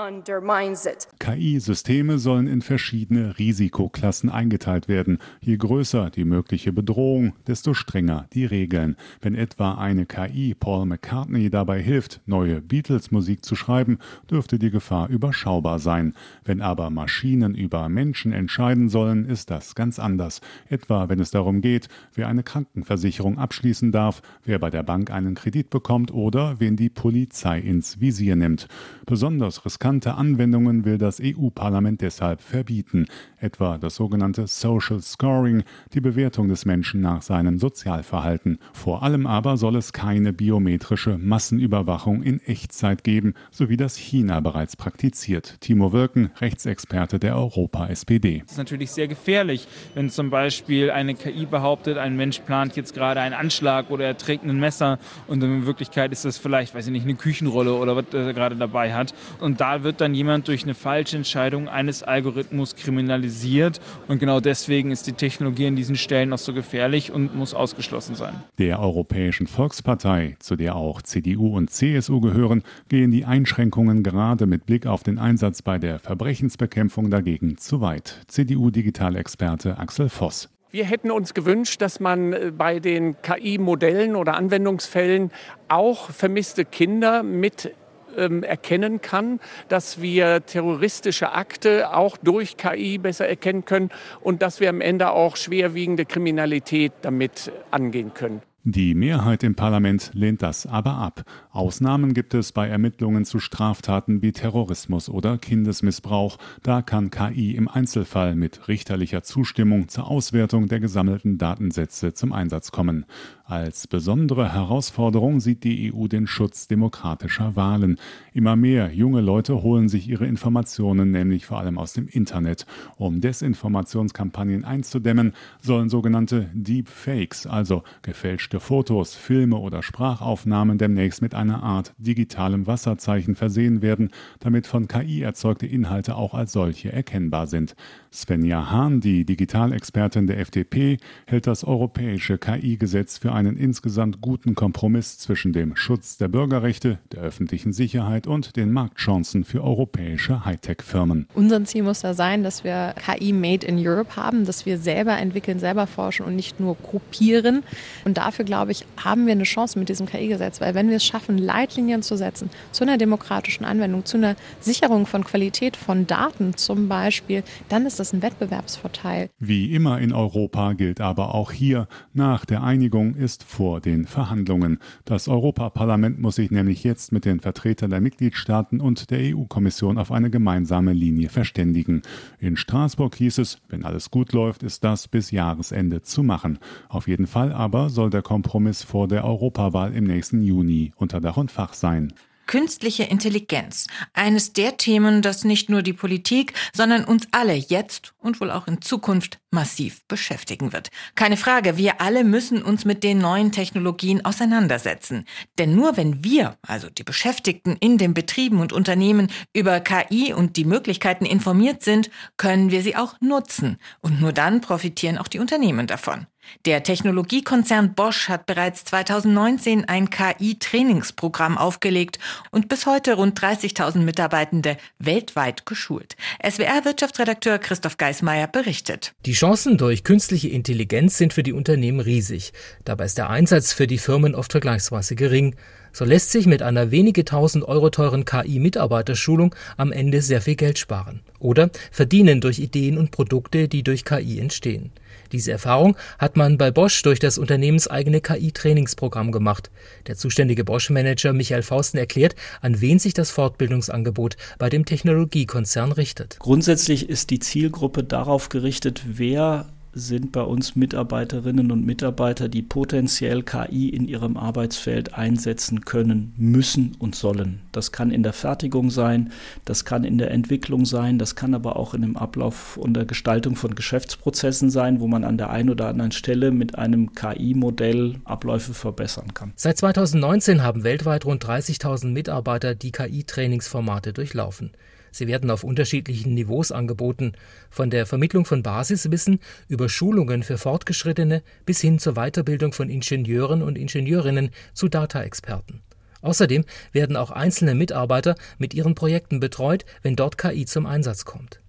KI-Systeme 1.18 2.18
sollen 2.18 2.46
in 2.46 2.62
verschiedene 2.62 3.38
Risikoklassen 3.38 4.30
eingeteilt 4.30 4.88
werden. 4.88 5.18
Je 5.40 5.56
größer 5.56 6.10
die 6.10 6.24
mögliche 6.24 6.72
Bedrohung, 6.72 7.34
desto 7.46 7.74
strenger 7.74 8.28
die 8.32 8.46
Regeln. 8.46 8.96
Wenn 9.20 9.34
etwa 9.34 9.74
eine 9.74 10.06
KI 10.06 10.54
Paul 10.58 10.86
McCartney 10.86 11.50
dabei 11.50 11.82
hilft, 11.82 12.20
neue 12.26 12.60
Beatles-Musik 12.60 13.44
zu 13.44 13.56
schreiben, 13.56 13.98
dürfte 14.30 14.58
die 14.58 14.70
Gefahr 14.70 15.08
überschaubar 15.08 15.78
sein. 15.78 16.14
Wenn 16.44 16.62
aber 16.62 16.90
Maschinen 16.90 17.54
über 17.54 17.88
Menschen 17.88 18.32
entscheiden 18.38 18.88
sollen, 18.88 19.26
ist 19.26 19.50
das 19.50 19.74
ganz 19.74 19.98
anders. 19.98 20.40
Etwa 20.68 21.08
wenn 21.08 21.20
es 21.20 21.30
darum 21.30 21.60
geht, 21.60 21.88
wer 22.14 22.28
eine 22.28 22.42
Krankenversicherung 22.42 23.38
abschließen 23.38 23.92
darf, 23.92 24.22
wer 24.44 24.58
bei 24.58 24.70
der 24.70 24.82
Bank 24.82 25.10
einen 25.10 25.34
Kredit 25.34 25.68
bekommt 25.68 26.12
oder 26.12 26.60
wen 26.60 26.76
die 26.76 26.88
Polizei 26.88 27.58
ins 27.58 28.00
Visier 28.00 28.36
nimmt. 28.36 28.68
Besonders 29.06 29.64
riskante 29.64 30.14
Anwendungen 30.14 30.84
will 30.84 30.98
das 30.98 31.20
EU-Parlament 31.22 32.00
deshalb 32.00 32.40
verbieten, 32.40 33.06
etwa 33.38 33.78
das 33.78 33.96
sogenannte 33.96 34.46
Social 34.46 35.00
Scoring, 35.00 35.64
die 35.92 36.00
Bewertung 36.00 36.48
des 36.48 36.64
Menschen 36.64 37.00
nach 37.00 37.22
seinem 37.22 37.58
Sozialverhalten. 37.58 38.58
Vor 38.72 39.02
allem 39.02 39.26
aber 39.26 39.56
soll 39.56 39.76
es 39.76 39.92
keine 39.92 40.32
biometrische 40.32 41.18
Massenüberwachung 41.18 42.22
in 42.22 42.40
Echtzeit 42.40 43.02
geben, 43.02 43.34
so 43.50 43.68
wie 43.68 43.76
das 43.76 43.96
China 43.96 44.40
bereits 44.40 44.76
praktiziert. 44.76 45.60
Timo 45.60 45.92
Wirken, 45.92 46.30
Rechtsexperte 46.40 47.18
der 47.18 47.36
Europa-SPD. 47.36 48.27
Es 48.36 48.52
ist 48.52 48.58
natürlich 48.58 48.90
sehr 48.90 49.08
gefährlich, 49.08 49.66
wenn 49.94 50.10
zum 50.10 50.30
Beispiel 50.30 50.90
eine 50.90 51.14
KI 51.14 51.46
behauptet, 51.46 51.98
ein 51.98 52.16
Mensch 52.16 52.40
plant 52.40 52.76
jetzt 52.76 52.94
gerade 52.94 53.20
einen 53.20 53.34
Anschlag 53.34 53.90
oder 53.90 54.04
er 54.04 54.16
trägt 54.16 54.44
ein 54.44 54.58
Messer 54.58 54.98
und 55.26 55.42
in 55.42 55.66
Wirklichkeit 55.66 56.12
ist 56.12 56.24
das 56.24 56.38
vielleicht, 56.38 56.74
weiß 56.74 56.86
ich 56.86 56.92
nicht, 56.92 57.04
eine 57.04 57.14
Küchenrolle 57.14 57.74
oder 57.74 57.96
was 57.96 58.04
er 58.12 58.32
gerade 58.32 58.56
dabei 58.56 58.94
hat. 58.94 59.14
Und 59.40 59.60
da 59.60 59.82
wird 59.82 60.00
dann 60.00 60.14
jemand 60.14 60.48
durch 60.48 60.64
eine 60.64 60.74
falsche 60.74 61.16
Entscheidung 61.16 61.68
eines 61.68 62.02
Algorithmus 62.02 62.76
kriminalisiert 62.76 63.80
und 64.06 64.18
genau 64.18 64.40
deswegen 64.40 64.90
ist 64.90 65.06
die 65.06 65.12
Technologie 65.12 65.66
an 65.66 65.76
diesen 65.76 65.96
Stellen 65.96 66.32
auch 66.32 66.38
so 66.38 66.52
gefährlich 66.52 67.12
und 67.12 67.34
muss 67.34 67.54
ausgeschlossen 67.54 68.14
sein. 68.14 68.34
Der 68.58 68.80
Europäischen 68.80 69.46
Volkspartei, 69.46 70.36
zu 70.38 70.56
der 70.56 70.76
auch 70.76 71.02
CDU 71.02 71.56
und 71.56 71.70
CSU 71.70 72.20
gehören, 72.20 72.62
gehen 72.88 73.10
die 73.10 73.24
Einschränkungen 73.24 74.02
gerade 74.02 74.46
mit 74.46 74.66
Blick 74.66 74.86
auf 74.86 75.02
den 75.02 75.18
Einsatz 75.18 75.62
bei 75.62 75.78
der 75.78 75.98
Verbrechensbekämpfung 75.98 77.10
dagegen 77.10 77.58
zu 77.58 77.80
weit. 77.80 78.17
CDU-Digitalexperte 78.26 79.78
Axel 79.78 80.08
Voss. 80.08 80.48
Wir 80.70 80.84
hätten 80.84 81.10
uns 81.10 81.32
gewünscht, 81.32 81.80
dass 81.80 81.98
man 81.98 82.32
äh, 82.32 82.52
bei 82.56 82.78
den 82.78 83.20
KI-Modellen 83.22 84.16
oder 84.16 84.34
Anwendungsfällen 84.34 85.30
auch 85.68 86.10
vermisste 86.10 86.64
Kinder 86.64 87.22
mit 87.22 87.72
ähm, 88.16 88.42
erkennen 88.42 89.00
kann, 89.00 89.40
dass 89.68 90.02
wir 90.02 90.44
terroristische 90.44 91.32
Akte 91.32 91.94
auch 91.94 92.16
durch 92.16 92.56
KI 92.56 92.98
besser 92.98 93.28
erkennen 93.28 93.64
können 93.64 93.90
und 94.20 94.42
dass 94.42 94.60
wir 94.60 94.68
am 94.68 94.80
Ende 94.80 95.10
auch 95.10 95.36
schwerwiegende 95.36 96.04
Kriminalität 96.04 96.92
damit 97.02 97.52
angehen 97.70 98.12
können. 98.12 98.42
Die 98.64 98.94
Mehrheit 98.94 99.44
im 99.44 99.54
Parlament 99.54 100.10
lehnt 100.12 100.42
das 100.42 100.66
aber 100.66 100.96
ab. 100.96 101.22
Ausnahmen 101.58 102.14
gibt 102.14 102.34
es 102.34 102.52
bei 102.52 102.68
Ermittlungen 102.68 103.24
zu 103.24 103.40
Straftaten 103.40 104.22
wie 104.22 104.30
Terrorismus 104.30 105.08
oder 105.08 105.38
Kindesmissbrauch. 105.38 106.38
Da 106.62 106.82
kann 106.82 107.10
KI 107.10 107.56
im 107.56 107.66
Einzelfall 107.66 108.36
mit 108.36 108.68
richterlicher 108.68 109.24
Zustimmung 109.24 109.88
zur 109.88 110.08
Auswertung 110.08 110.68
der 110.68 110.78
gesammelten 110.78 111.36
Datensätze 111.36 112.14
zum 112.14 112.32
Einsatz 112.32 112.70
kommen. 112.70 113.06
Als 113.44 113.88
besondere 113.88 114.52
Herausforderung 114.52 115.40
sieht 115.40 115.64
die 115.64 115.92
EU 115.92 116.06
den 116.06 116.26
Schutz 116.26 116.68
demokratischer 116.68 117.56
Wahlen. 117.56 117.98
Immer 118.34 118.54
mehr 118.54 118.92
junge 118.92 119.22
Leute 119.22 119.62
holen 119.62 119.88
sich 119.88 120.06
ihre 120.06 120.26
Informationen 120.26 121.10
nämlich 121.10 121.46
vor 121.46 121.58
allem 121.58 121.78
aus 121.78 121.94
dem 121.94 122.06
Internet. 122.06 122.66
Um 122.98 123.20
Desinformationskampagnen 123.22 124.64
einzudämmen, 124.64 125.32
sollen 125.62 125.88
sogenannte 125.88 126.50
Deepfakes, 126.52 127.46
also 127.46 127.82
gefälschte 128.02 128.60
Fotos, 128.60 129.16
Filme 129.16 129.56
oder 129.56 129.82
Sprachaufnahmen 129.82 130.76
demnächst 130.76 131.22
mit 131.22 131.34
einer 131.34 131.47
Art 131.56 131.94
digitalem 131.98 132.66
Wasserzeichen 132.66 133.34
versehen 133.34 133.82
werden, 133.82 134.10
damit 134.40 134.66
von 134.66 134.88
KI 134.88 135.22
erzeugte 135.22 135.66
Inhalte 135.66 136.16
auch 136.16 136.34
als 136.34 136.52
solche 136.52 136.92
erkennbar 136.92 137.46
sind. 137.46 137.74
Svenja 138.12 138.70
Hahn, 138.70 139.00
die 139.00 139.24
Digitalexpertin 139.24 140.26
der 140.26 140.38
FDP, 140.38 140.98
hält 141.26 141.46
das 141.46 141.64
europäische 141.64 142.38
KI-Gesetz 142.38 143.18
für 143.18 143.32
einen 143.32 143.56
insgesamt 143.56 144.20
guten 144.20 144.54
Kompromiss 144.54 145.18
zwischen 145.18 145.52
dem 145.52 145.76
Schutz 145.76 146.16
der 146.16 146.28
Bürgerrechte, 146.28 146.98
der 147.12 147.22
öffentlichen 147.22 147.72
Sicherheit 147.72 148.26
und 148.26 148.56
den 148.56 148.72
Marktchancen 148.72 149.44
für 149.44 149.62
europäische 149.62 150.44
Hightech-Firmen. 150.44 151.26
Unser 151.34 151.64
Ziel 151.64 151.82
muss 151.82 152.00
da 152.00 152.14
sein, 152.14 152.42
dass 152.42 152.64
wir 152.64 152.94
KI 153.04 153.32
Made 153.32 153.66
in 153.66 153.78
Europe 153.78 154.16
haben, 154.16 154.44
dass 154.44 154.66
wir 154.66 154.78
selber 154.78 155.16
entwickeln, 155.18 155.58
selber 155.58 155.86
forschen 155.86 156.26
und 156.26 156.36
nicht 156.36 156.60
nur 156.60 156.76
kopieren. 156.76 157.62
Und 158.04 158.18
dafür, 158.18 158.44
glaube 158.44 158.72
ich, 158.72 158.84
haben 158.96 159.26
wir 159.26 159.32
eine 159.32 159.44
Chance 159.44 159.78
mit 159.78 159.88
diesem 159.88 160.06
KI-Gesetz, 160.06 160.60
weil 160.60 160.74
wenn 160.74 160.88
wir 160.88 160.96
es 160.96 161.04
schaffen, 161.04 161.37
Leitlinien 161.38 162.02
zu 162.02 162.16
setzen 162.16 162.50
zu 162.72 162.84
einer 162.84 162.98
demokratischen 162.98 163.64
Anwendung, 163.64 164.04
zu 164.04 164.16
einer 164.16 164.36
Sicherung 164.60 165.06
von 165.06 165.24
Qualität 165.24 165.76
von 165.76 166.06
Daten 166.06 166.56
zum 166.56 166.88
Beispiel, 166.88 167.42
dann 167.68 167.86
ist 167.86 168.00
das 168.00 168.12
ein 168.12 168.22
Wettbewerbsvorteil. 168.22 169.30
Wie 169.38 169.74
immer 169.74 170.00
in 170.00 170.12
Europa 170.12 170.72
gilt 170.72 171.00
aber 171.00 171.34
auch 171.34 171.52
hier, 171.52 171.88
nach 172.12 172.44
der 172.44 172.62
Einigung 172.62 173.14
ist 173.14 173.44
vor 173.44 173.80
den 173.80 174.06
Verhandlungen. 174.06 174.78
Das 175.04 175.28
Europaparlament 175.28 176.18
muss 176.20 176.36
sich 176.36 176.50
nämlich 176.50 176.84
jetzt 176.84 177.12
mit 177.12 177.24
den 177.24 177.40
Vertretern 177.40 177.90
der 177.90 178.00
Mitgliedstaaten 178.00 178.80
und 178.80 179.10
der 179.10 179.34
EU-Kommission 179.34 179.98
auf 179.98 180.12
eine 180.12 180.30
gemeinsame 180.30 180.92
Linie 180.92 181.28
verständigen. 181.28 182.02
In 182.38 182.56
Straßburg 182.56 183.14
hieß 183.14 183.38
es, 183.38 183.58
wenn 183.68 183.84
alles 183.84 184.10
gut 184.10 184.32
läuft, 184.32 184.62
ist 184.62 184.84
das 184.84 185.08
bis 185.08 185.30
Jahresende 185.30 186.02
zu 186.02 186.22
machen. 186.22 186.58
Auf 186.88 187.08
jeden 187.08 187.26
Fall 187.26 187.52
aber 187.52 187.90
soll 187.90 188.10
der 188.10 188.22
Kompromiss 188.22 188.82
vor 188.82 189.08
der 189.08 189.24
Europawahl 189.24 189.94
im 189.94 190.04
nächsten 190.04 190.42
Juni 190.42 190.92
unter 190.96 191.17
Dach 191.20 191.36
und 191.36 191.50
Fach 191.50 191.74
sein. 191.74 192.12
Künstliche 192.48 193.02
Intelligenz. 193.02 193.88
Eines 194.14 194.54
der 194.54 194.78
Themen, 194.78 195.20
das 195.20 195.44
nicht 195.44 195.68
nur 195.68 195.82
die 195.82 195.92
Politik, 195.92 196.54
sondern 196.72 197.04
uns 197.04 197.28
alle 197.30 197.52
jetzt 197.52 198.14
und 198.16 198.40
wohl 198.40 198.50
auch 198.50 198.66
in 198.66 198.80
Zukunft 198.80 199.38
massiv 199.50 200.02
beschäftigen 200.08 200.72
wird. 200.72 200.88
Keine 201.14 201.36
Frage, 201.36 201.76
wir 201.76 202.00
alle 202.00 202.24
müssen 202.24 202.62
uns 202.62 202.86
mit 202.86 203.04
den 203.04 203.18
neuen 203.18 203.52
Technologien 203.52 204.24
auseinandersetzen. 204.24 205.26
Denn 205.58 205.76
nur 205.76 205.98
wenn 205.98 206.24
wir, 206.24 206.56
also 206.66 206.88
die 206.88 207.04
Beschäftigten 207.04 207.76
in 207.80 207.98
den 207.98 208.14
Betrieben 208.14 208.60
und 208.60 208.72
Unternehmen, 208.72 209.30
über 209.52 209.80
KI 209.80 210.32
und 210.32 210.56
die 210.56 210.64
Möglichkeiten 210.64 211.26
informiert 211.26 211.82
sind, 211.82 212.10
können 212.38 212.70
wir 212.70 212.82
sie 212.82 212.96
auch 212.96 213.20
nutzen. 213.20 213.76
Und 214.00 214.22
nur 214.22 214.32
dann 214.32 214.62
profitieren 214.62 215.18
auch 215.18 215.28
die 215.28 215.38
Unternehmen 215.38 215.86
davon. 215.86 216.26
Der 216.64 216.82
Technologiekonzern 216.82 217.94
Bosch 217.94 218.28
hat 218.28 218.46
bereits 218.46 218.84
2019 218.84 219.84
ein 219.86 220.10
KI-Trainingsprogramm 220.10 221.56
aufgelegt 221.56 222.18
und 222.50 222.68
bis 222.68 222.86
heute 222.86 223.14
rund 223.14 223.40
30.000 223.40 223.98
Mitarbeitende 223.98 224.76
weltweit 224.98 225.66
geschult. 225.66 226.16
SWR-Wirtschaftsredakteur 226.42 227.58
Christoph 227.58 227.96
Geismeier 227.96 228.48
berichtet. 228.48 229.14
Die 229.26 229.32
Chancen 229.32 229.78
durch 229.78 230.04
künstliche 230.04 230.48
Intelligenz 230.48 231.18
sind 231.18 231.32
für 231.32 231.42
die 231.42 231.52
Unternehmen 231.52 232.00
riesig. 232.00 232.52
Dabei 232.84 233.04
ist 233.04 233.18
der 233.18 233.30
Einsatz 233.30 233.72
für 233.72 233.86
die 233.86 233.98
Firmen 233.98 234.34
oft 234.34 234.52
vergleichsweise 234.52 235.14
gering. 235.14 235.56
So 235.92 236.04
lässt 236.04 236.30
sich 236.30 236.46
mit 236.46 236.62
einer 236.62 236.90
wenige 236.90 237.24
tausend 237.24 237.64
Euro 237.64 237.90
teuren 237.90 238.24
KI-Mitarbeiterschulung 238.24 239.54
am 239.76 239.90
Ende 239.90 240.22
sehr 240.22 240.40
viel 240.40 240.56
Geld 240.56 240.78
sparen. 240.78 241.22
Oder 241.38 241.70
verdienen 241.90 242.40
durch 242.40 242.58
Ideen 242.58 242.98
und 242.98 243.10
Produkte, 243.10 243.68
die 243.68 243.82
durch 243.82 244.04
KI 244.04 244.38
entstehen. 244.38 244.92
Diese 245.32 245.52
Erfahrung 245.52 245.96
hat 246.18 246.36
man 246.36 246.58
bei 246.58 246.70
Bosch 246.70 247.02
durch 247.02 247.18
das 247.18 247.38
unternehmenseigene 247.38 248.20
KI-Trainingsprogramm 248.20 249.32
gemacht. 249.32 249.70
Der 250.06 250.16
zuständige 250.16 250.64
Bosch-Manager 250.64 251.32
Michael 251.32 251.62
Fausten 251.62 251.98
erklärt, 251.98 252.34
an 252.60 252.80
wen 252.80 252.98
sich 252.98 253.14
das 253.14 253.30
Fortbildungsangebot 253.30 254.36
bei 254.58 254.68
dem 254.68 254.84
Technologiekonzern 254.84 255.92
richtet. 255.92 256.36
Grundsätzlich 256.38 257.08
ist 257.08 257.30
die 257.30 257.38
Zielgruppe 257.38 258.04
darauf 258.04 258.48
gerichtet, 258.48 259.02
wer 259.06 259.66
sind 259.98 260.32
bei 260.32 260.42
uns 260.42 260.76
Mitarbeiterinnen 260.76 261.70
und 261.70 261.84
Mitarbeiter, 261.84 262.48
die 262.48 262.62
potenziell 262.62 263.42
KI 263.42 263.88
in 263.88 264.08
ihrem 264.08 264.36
Arbeitsfeld 264.36 265.14
einsetzen 265.14 265.84
können, 265.84 266.32
müssen 266.36 266.96
und 266.98 267.14
sollen. 267.14 267.60
Das 267.72 267.92
kann 267.92 268.10
in 268.10 268.22
der 268.22 268.32
Fertigung 268.32 268.90
sein, 268.90 269.32
das 269.64 269.84
kann 269.84 270.04
in 270.04 270.18
der 270.18 270.30
Entwicklung 270.30 270.84
sein, 270.84 271.18
das 271.18 271.36
kann 271.36 271.54
aber 271.54 271.76
auch 271.76 271.94
in 271.94 272.02
dem 272.02 272.16
Ablauf 272.16 272.76
und 272.76 272.94
der 272.94 273.04
Gestaltung 273.04 273.56
von 273.56 273.74
Geschäftsprozessen 273.74 274.70
sein, 274.70 275.00
wo 275.00 275.08
man 275.08 275.24
an 275.24 275.38
der 275.38 275.50
einen 275.50 275.70
oder 275.70 275.88
anderen 275.88 276.12
Stelle 276.12 276.50
mit 276.50 276.76
einem 276.76 277.14
KI-Modell 277.14 278.16
Abläufe 278.24 278.74
verbessern 278.74 279.34
kann. 279.34 279.52
Seit 279.56 279.78
2019 279.78 280.62
haben 280.62 280.84
weltweit 280.84 281.24
rund 281.24 281.44
30.000 281.44 282.12
Mitarbeiter 282.12 282.74
die 282.74 282.92
KI-Trainingsformate 282.92 284.12
durchlaufen. 284.12 284.70
Sie 285.10 285.26
werden 285.26 285.50
auf 285.50 285.64
unterschiedlichen 285.64 286.34
Niveaus 286.34 286.72
angeboten, 286.72 287.32
von 287.70 287.90
der 287.90 288.06
Vermittlung 288.06 288.44
von 288.44 288.62
Basiswissen 288.62 289.40
über 289.68 289.88
Schulungen 289.88 290.42
für 290.42 290.58
Fortgeschrittene 290.58 291.42
bis 291.66 291.80
hin 291.80 291.98
zur 291.98 292.14
Weiterbildung 292.14 292.72
von 292.72 292.88
Ingenieuren 292.88 293.62
und 293.62 293.78
Ingenieurinnen 293.78 294.50
zu 294.74 294.88
Data-Experten. 294.88 295.82
Außerdem 296.20 296.64
werden 296.92 297.16
auch 297.16 297.30
einzelne 297.30 297.74
Mitarbeiter 297.74 298.34
mit 298.58 298.74
ihren 298.74 298.94
Projekten 298.94 299.40
betreut, 299.40 299.84
wenn 300.02 300.16
dort 300.16 300.38
KI 300.38 300.66
zum 300.66 300.86
Einsatz 300.86 301.24
kommt. 301.24 301.60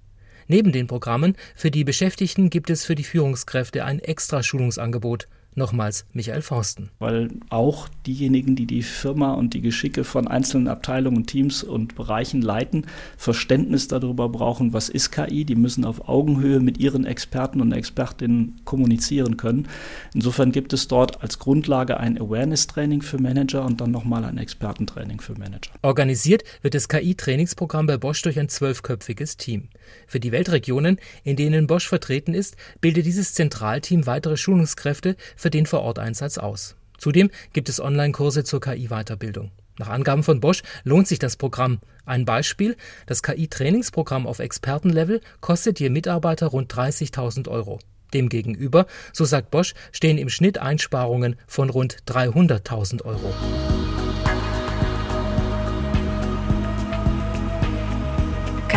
Neben 0.47 0.71
den 0.71 0.87
Programmen 0.87 1.35
für 1.55 1.69
die 1.69 1.83
Beschäftigten 1.83 2.49
gibt 2.49 2.71
es 2.71 2.83
für 2.83 2.95
die 2.95 3.03
Führungskräfte 3.03 3.85
ein 3.85 3.99
Extra-Schulungsangebot 3.99 5.27
Nochmals 5.59 6.05
Michael 6.13 6.41
Forsten. 6.41 6.89
Weil 6.99 7.29
auch 7.49 7.89
diejenigen, 8.07 8.55
die 8.55 8.65
die 8.65 8.81
Firma 8.81 9.33
und 9.33 9.53
die 9.53 9.59
Geschicke 9.59 10.05
von 10.05 10.27
einzelnen 10.27 10.69
Abteilungen, 10.69 11.25
Teams 11.25 11.63
und 11.63 11.95
Bereichen 11.95 12.41
leiten, 12.41 12.85
Verständnis 13.17 13.89
darüber 13.89 14.29
brauchen, 14.29 14.71
was 14.71 14.87
ist 14.87 15.11
KI. 15.11 15.43
Die 15.43 15.55
müssen 15.55 15.83
auf 15.83 16.07
Augenhöhe 16.07 16.61
mit 16.61 16.77
ihren 16.77 17.05
Experten 17.05 17.59
und 17.59 17.73
Expertinnen 17.73 18.55
kommunizieren 18.63 19.35
können. 19.35 19.67
Insofern 20.13 20.53
gibt 20.53 20.71
es 20.71 20.87
dort 20.87 21.21
als 21.21 21.39
Grundlage 21.39 21.99
ein 21.99 22.17
Awareness-Training 22.17 23.01
für 23.01 23.21
Manager 23.21 23.65
und 23.65 23.81
dann 23.81 23.91
nochmal 23.91 24.23
ein 24.23 24.37
Expertentraining 24.37 25.19
für 25.19 25.33
Manager. 25.37 25.71
Organisiert 25.81 26.43
wird 26.61 26.73
das 26.73 26.87
KI-Trainingsprogramm 26.87 27.85
bei 27.85 27.97
Bosch 27.97 28.21
durch 28.21 28.39
ein 28.39 28.47
zwölfköpfiges 28.47 29.35
Team. 29.35 29.67
Für 30.07 30.21
die 30.21 30.31
Weltregionen, 30.31 30.99
in 31.25 31.35
denen 31.35 31.67
Bosch 31.67 31.87
vertreten 31.87 32.33
ist, 32.33 32.55
bildet 32.79 33.05
dieses 33.05 33.33
Zentralteam 33.33 34.05
weitere 34.05 34.37
Schulungskräfte 34.37 35.17
für 35.35 35.48
den 35.49 35.65
Vororteinsatz 35.65 36.37
aus. 36.37 36.75
Zudem 36.97 37.29
gibt 37.53 37.69
es 37.69 37.79
Online-Kurse 37.79 38.43
zur 38.43 38.61
KI-Weiterbildung. 38.61 39.51
Nach 39.77 39.87
Angaben 39.87 40.23
von 40.23 40.41
Bosch 40.41 40.61
lohnt 40.83 41.07
sich 41.07 41.19
das 41.19 41.37
Programm. 41.37 41.79
Ein 42.05 42.25
Beispiel: 42.25 42.75
Das 43.05 43.23
KI-Trainingsprogramm 43.23 44.27
auf 44.27 44.39
Expertenlevel 44.39 45.21
kostet 45.39 45.79
je 45.79 45.89
Mitarbeiter 45.89 46.47
rund 46.47 46.73
30.000 46.73 47.47
Euro. 47.47 47.79
Demgegenüber, 48.13 48.87
so 49.13 49.23
sagt 49.23 49.51
Bosch, 49.51 49.73
stehen 49.91 50.17
im 50.17 50.29
Schnitt 50.29 50.57
Einsparungen 50.57 51.35
von 51.47 51.69
rund 51.69 51.97
300.000 52.07 53.05
Euro. 53.05 53.33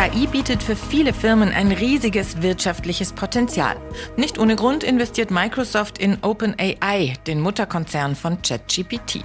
KI 0.03 0.27
bietet 0.27 0.61
für 0.61 0.75
viele 0.75 1.13
Firmen 1.13 1.53
ein 1.53 1.71
riesiges 1.71 2.41
wirtschaftliches 2.41 3.13
Potenzial. 3.13 3.77
Nicht 4.17 4.37
ohne 4.37 4.57
Grund 4.57 4.83
investiert 4.83 5.31
Microsoft 5.31 5.97
in 5.97 6.17
OpenAI, 6.21 7.13
den 7.25 7.39
Mutterkonzern 7.39 8.13
von 8.13 8.41
ChatGPT. 8.41 9.23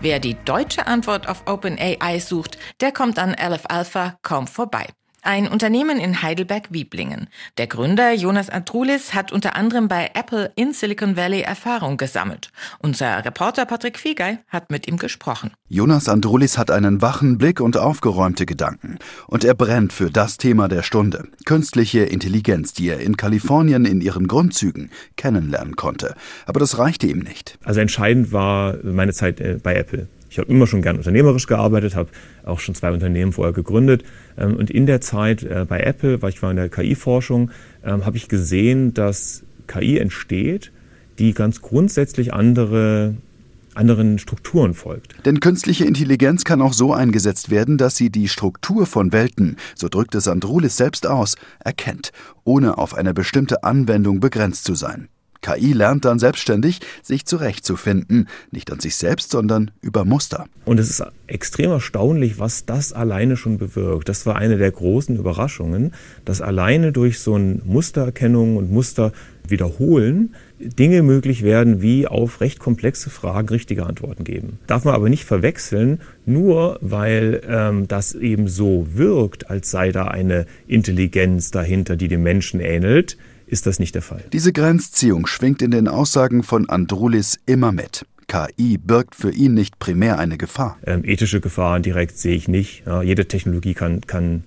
Wer 0.00 0.20
die 0.20 0.36
deutsche 0.44 0.86
Antwort 0.86 1.28
auf 1.28 1.42
OpenAI 1.48 2.20
sucht, 2.20 2.56
der 2.80 2.92
kommt 2.92 3.18
an 3.18 3.34
Aleph 3.34 3.64
Alpha 3.66 4.16
kaum 4.22 4.46
vorbei. 4.46 4.86
Ein 5.26 5.48
Unternehmen 5.48 5.98
in 5.98 6.22
Heidelberg-Wieblingen. 6.22 7.26
Der 7.58 7.66
Gründer 7.66 8.12
Jonas 8.12 8.48
Andrulis 8.48 9.12
hat 9.12 9.32
unter 9.32 9.56
anderem 9.56 9.88
bei 9.88 10.12
Apple 10.14 10.52
in 10.54 10.72
Silicon 10.72 11.16
Valley 11.16 11.40
Erfahrung 11.40 11.96
gesammelt. 11.96 12.52
Unser 12.78 13.24
Reporter 13.24 13.66
Patrick 13.66 13.98
Fiegei 13.98 14.38
hat 14.46 14.70
mit 14.70 14.86
ihm 14.86 14.98
gesprochen. 14.98 15.50
Jonas 15.68 16.08
Andrulis 16.08 16.58
hat 16.58 16.70
einen 16.70 17.02
wachen 17.02 17.38
Blick 17.38 17.60
und 17.60 17.76
aufgeräumte 17.76 18.46
Gedanken. 18.46 19.00
Und 19.26 19.42
er 19.42 19.54
brennt 19.54 19.92
für 19.92 20.10
das 20.10 20.36
Thema 20.36 20.68
der 20.68 20.84
Stunde. 20.84 21.26
Künstliche 21.44 22.04
Intelligenz, 22.04 22.72
die 22.72 22.88
er 22.88 23.00
in 23.00 23.16
Kalifornien 23.16 23.84
in 23.84 24.00
ihren 24.00 24.28
Grundzügen 24.28 24.92
kennenlernen 25.16 25.74
konnte. 25.74 26.14
Aber 26.46 26.60
das 26.60 26.78
reichte 26.78 27.08
ihm 27.08 27.18
nicht. 27.18 27.58
Also 27.64 27.80
entscheidend 27.80 28.30
war 28.30 28.76
meine 28.84 29.12
Zeit 29.12 29.40
äh, 29.40 29.58
bei 29.60 29.74
Apple. 29.74 30.06
Ich 30.36 30.38
habe 30.38 30.52
immer 30.52 30.66
schon 30.66 30.82
gern 30.82 30.98
unternehmerisch 30.98 31.46
gearbeitet, 31.46 31.96
habe 31.96 32.10
auch 32.44 32.60
schon 32.60 32.74
zwei 32.74 32.92
Unternehmen 32.92 33.32
vorher 33.32 33.54
gegründet. 33.54 34.04
Ähm, 34.36 34.54
und 34.56 34.70
in 34.70 34.84
der 34.84 35.00
Zeit 35.00 35.42
äh, 35.42 35.64
bei 35.66 35.80
Apple, 35.80 36.20
weil 36.20 36.28
ich 36.28 36.42
war 36.42 36.50
in 36.50 36.58
der 36.58 36.68
KI-Forschung, 36.68 37.50
ähm, 37.82 38.04
habe 38.04 38.18
ich 38.18 38.28
gesehen, 38.28 38.92
dass 38.92 39.44
KI 39.66 39.96
entsteht, 39.96 40.72
die 41.18 41.32
ganz 41.32 41.62
grundsätzlich 41.62 42.34
andere 42.34 43.14
anderen 43.72 44.18
Strukturen 44.18 44.74
folgt. 44.74 45.14
Denn 45.24 45.40
künstliche 45.40 45.86
Intelligenz 45.86 46.44
kann 46.44 46.60
auch 46.60 46.74
so 46.74 46.92
eingesetzt 46.92 47.50
werden, 47.50 47.78
dass 47.78 47.96
sie 47.96 48.10
die 48.10 48.28
Struktur 48.28 48.84
von 48.84 49.12
Welten, 49.12 49.56
so 49.74 49.88
drückt 49.88 50.14
es 50.14 50.28
Andrulis 50.28 50.76
selbst 50.76 51.06
aus, 51.06 51.36
erkennt, 51.60 52.12
ohne 52.44 52.76
auf 52.76 52.94
eine 52.94 53.14
bestimmte 53.14 53.64
Anwendung 53.64 54.20
begrenzt 54.20 54.64
zu 54.64 54.74
sein. 54.74 55.08
KI 55.46 55.72
lernt 55.72 56.04
dann 56.04 56.18
selbstständig, 56.18 56.80
sich 57.02 57.24
zurechtzufinden, 57.24 58.28
nicht 58.50 58.72
an 58.72 58.80
sich 58.80 58.96
selbst, 58.96 59.30
sondern 59.30 59.70
über 59.80 60.04
Muster. 60.04 60.46
Und 60.64 60.80
es 60.80 60.90
ist 60.90 61.04
extrem 61.28 61.70
erstaunlich, 61.70 62.40
was 62.40 62.64
das 62.66 62.92
alleine 62.92 63.36
schon 63.36 63.56
bewirkt. 63.58 64.08
Das 64.08 64.26
war 64.26 64.36
eine 64.36 64.56
der 64.56 64.72
großen 64.72 65.16
Überraschungen, 65.16 65.92
dass 66.24 66.40
alleine 66.40 66.90
durch 66.90 67.20
so 67.20 67.36
ein 67.36 67.62
Mustererkennung 67.64 68.56
und 68.56 68.72
Muster 68.72 69.12
wiederholen 69.46 70.34
Dinge 70.58 71.02
möglich 71.02 71.42
werden, 71.44 71.80
wie 71.80 72.08
auf 72.08 72.40
recht 72.40 72.58
komplexe 72.58 73.10
Fragen 73.10 73.48
richtige 73.48 73.86
Antworten 73.86 74.24
geben. 74.24 74.58
Darf 74.66 74.84
man 74.84 74.94
aber 74.94 75.08
nicht 75.08 75.24
verwechseln, 75.24 76.00
nur 76.24 76.78
weil 76.80 77.42
ähm, 77.46 77.86
das 77.86 78.14
eben 78.14 78.48
so 78.48 78.86
wirkt, 78.94 79.48
als 79.48 79.70
sei 79.70 79.92
da 79.92 80.06
eine 80.06 80.46
Intelligenz 80.66 81.52
dahinter, 81.52 81.94
die 81.94 82.08
dem 82.08 82.24
Menschen 82.24 82.58
ähnelt, 82.58 83.16
ist 83.46 83.66
das 83.66 83.78
nicht 83.78 83.94
der 83.94 84.02
Fall. 84.02 84.24
Diese 84.32 84.52
Grenzziehung 84.52 85.26
schwingt 85.26 85.62
in 85.62 85.70
den 85.70 85.88
Aussagen 85.88 86.42
von 86.42 86.68
Andrulis 86.68 87.38
immer 87.46 87.72
mit. 87.72 88.06
KI 88.28 88.78
birgt 88.78 89.14
für 89.14 89.30
ihn 89.30 89.54
nicht 89.54 89.78
primär 89.78 90.18
eine 90.18 90.36
Gefahr. 90.36 90.78
Ähm, 90.84 91.04
ethische 91.04 91.40
Gefahren 91.40 91.82
direkt 91.82 92.18
sehe 92.18 92.34
ich 92.34 92.48
nicht. 92.48 92.84
Ja, 92.84 93.02
jede 93.02 93.26
Technologie 93.26 93.74
kann, 93.74 94.00
kann 94.00 94.44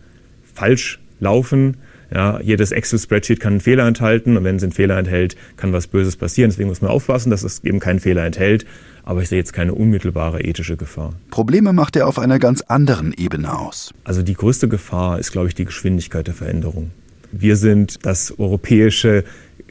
falsch 0.53 0.99
laufen. 1.19 1.77
Ja, 2.13 2.41
jedes 2.41 2.71
Excel-Spreadsheet 2.71 3.39
kann 3.39 3.53
einen 3.53 3.61
Fehler 3.61 3.87
enthalten 3.87 4.35
und 4.35 4.43
wenn 4.43 4.55
es 4.55 4.63
einen 4.63 4.71
Fehler 4.71 4.97
enthält, 4.97 5.35
kann 5.57 5.73
was 5.73 5.87
Böses 5.87 6.17
passieren. 6.17 6.49
Deswegen 6.49 6.67
muss 6.67 6.81
man 6.81 6.89
aufpassen, 6.89 7.29
dass 7.29 7.43
es 7.43 7.63
eben 7.63 7.79
keinen 7.79 7.99
Fehler 7.99 8.25
enthält. 8.25 8.65
Aber 9.03 9.21
ich 9.21 9.29
sehe 9.29 9.37
jetzt 9.37 9.53
keine 9.53 9.73
unmittelbare 9.73 10.41
ethische 10.41 10.75
Gefahr. 10.75 11.13
Probleme 11.29 11.71
macht 11.71 11.95
er 11.95 12.07
auf 12.07 12.19
einer 12.19 12.39
ganz 12.39 12.61
anderen 12.61 13.13
Ebene 13.13 13.57
aus. 13.57 13.93
Also 14.03 14.23
die 14.23 14.33
größte 14.33 14.67
Gefahr 14.67 15.19
ist, 15.19 15.31
glaube 15.31 15.47
ich, 15.47 15.55
die 15.55 15.65
Geschwindigkeit 15.65 16.27
der 16.27 16.33
Veränderung. 16.33 16.91
Wir 17.31 17.55
sind 17.55 18.05
das 18.05 18.37
europäische 18.39 19.23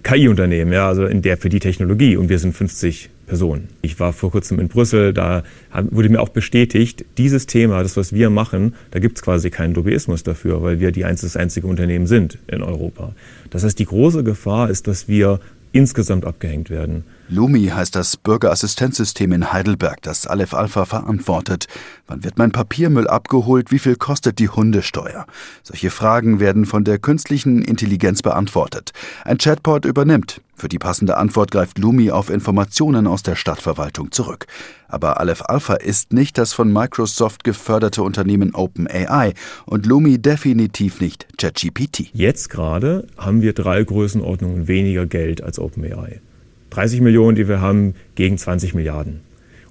KI-Unternehmen, 0.03 0.73
ja, 0.73 0.89
also 0.89 1.07
in 1.07 1.23
der 1.23 1.37
für 1.37 1.49
die 1.49 1.61
Technologie 1.61 2.17
und 2.17 2.29
wir 2.29 2.39
sind 2.39 2.55
50 2.55 3.11
Personen. 3.27 3.69
Ich 3.83 4.01
war 4.01 4.13
vor 4.13 4.31
kurzem 4.31 4.59
in 4.59 4.69
Brüssel, 4.69 5.13
da 5.13 5.43
wurde 5.91 6.09
mir 6.09 6.21
auch 6.21 6.31
bestätigt, 6.31 7.05
dieses 7.19 7.47
Thema, 7.47 7.83
das, 7.83 7.97
was 7.97 8.13
wir 8.13 8.31
machen, 8.31 8.75
da 8.91 8.99
gibt 8.99 9.19
es 9.19 9.23
quasi 9.23 9.51
keinen 9.51 9.75
Lobbyismus 9.75 10.23
dafür, 10.23 10.63
weil 10.63 10.81
wir 10.81 10.93
die 10.93 11.03
das 11.03 11.37
einzige 11.37 11.67
Unternehmen 11.67 12.07
sind 12.07 12.39
in 12.47 12.63
Europa. 12.63 13.15
Das 13.51 13.65
heißt, 13.65 13.79
die 13.79 13.85
große 13.85 14.25
Gefahr 14.25 14.71
ist, 14.71 14.87
dass 14.87 15.09
wir 15.09 15.41
insgesamt 15.73 16.25
abgehängt 16.25 16.71
werden. 16.71 17.05
Lumi 17.31 17.67
heißt 17.67 17.95
das 17.95 18.17
Bürgerassistenzsystem 18.17 19.33
in 19.33 19.53
Heidelberg, 19.53 20.01
das 20.01 20.27
Aleph 20.27 20.55
Alpha 20.55 20.87
verantwortet. 20.87 21.67
Wann 22.07 22.25
wird 22.25 22.39
mein 22.39 22.53
Papiermüll 22.53 23.07
abgeholt? 23.07 23.71
Wie 23.71 23.79
viel 23.79 23.97
kostet 23.97 24.39
die 24.39 24.49
Hundesteuer? 24.49 25.27
Solche 25.63 25.91
Fragen 25.91 26.41
werden 26.41 26.65
von 26.65 26.85
der 26.85 26.99
künstlichen 26.99 27.61
Intelligenz 27.61 28.23
beantwortet. 28.23 28.93
Ein 29.27 29.37
Chatbot 29.37 29.85
übernimmt. 29.85 30.41
Für 30.55 30.69
die 30.69 30.79
passende 30.79 31.19
Antwort 31.19 31.51
greift 31.51 31.79
Lumi 31.79 32.11
auf 32.11 32.31
Informationen 32.31 33.07
aus 33.07 33.23
der 33.23 33.37
Stadtverwaltung 33.37 34.11
zurück. 34.11 34.47
Aber 34.89 35.21
Aleph 35.21 35.43
Alpha 35.43 35.75
ist 35.75 36.15
nicht 36.15 36.39
das 36.39 36.55
von 36.55 36.73
Microsoft 36.73 37.45
geförderte 37.45 38.03
Unternehmen 38.03 38.55
OpenAI 38.55 39.35
und 39.67 39.85
Lumi 39.85 40.19
definitiv 40.19 41.03
nicht 41.03 41.27
ChatGPT. 41.37 42.09
Jetzt 42.15 42.49
gerade 42.49 43.07
haben 43.19 43.43
wir 43.43 43.53
drei 43.53 43.85
Größenordnungen 43.85 44.67
weniger 44.67 45.05
Geld 45.05 45.43
als 45.43 45.59
OpenAI. 45.59 46.23
30 46.71 47.01
Millionen, 47.01 47.37
die 47.37 47.49
wir 47.49 47.61
haben, 47.61 47.95
gegen 48.15 48.39
20 48.39 48.75
Milliarden. 48.75 49.21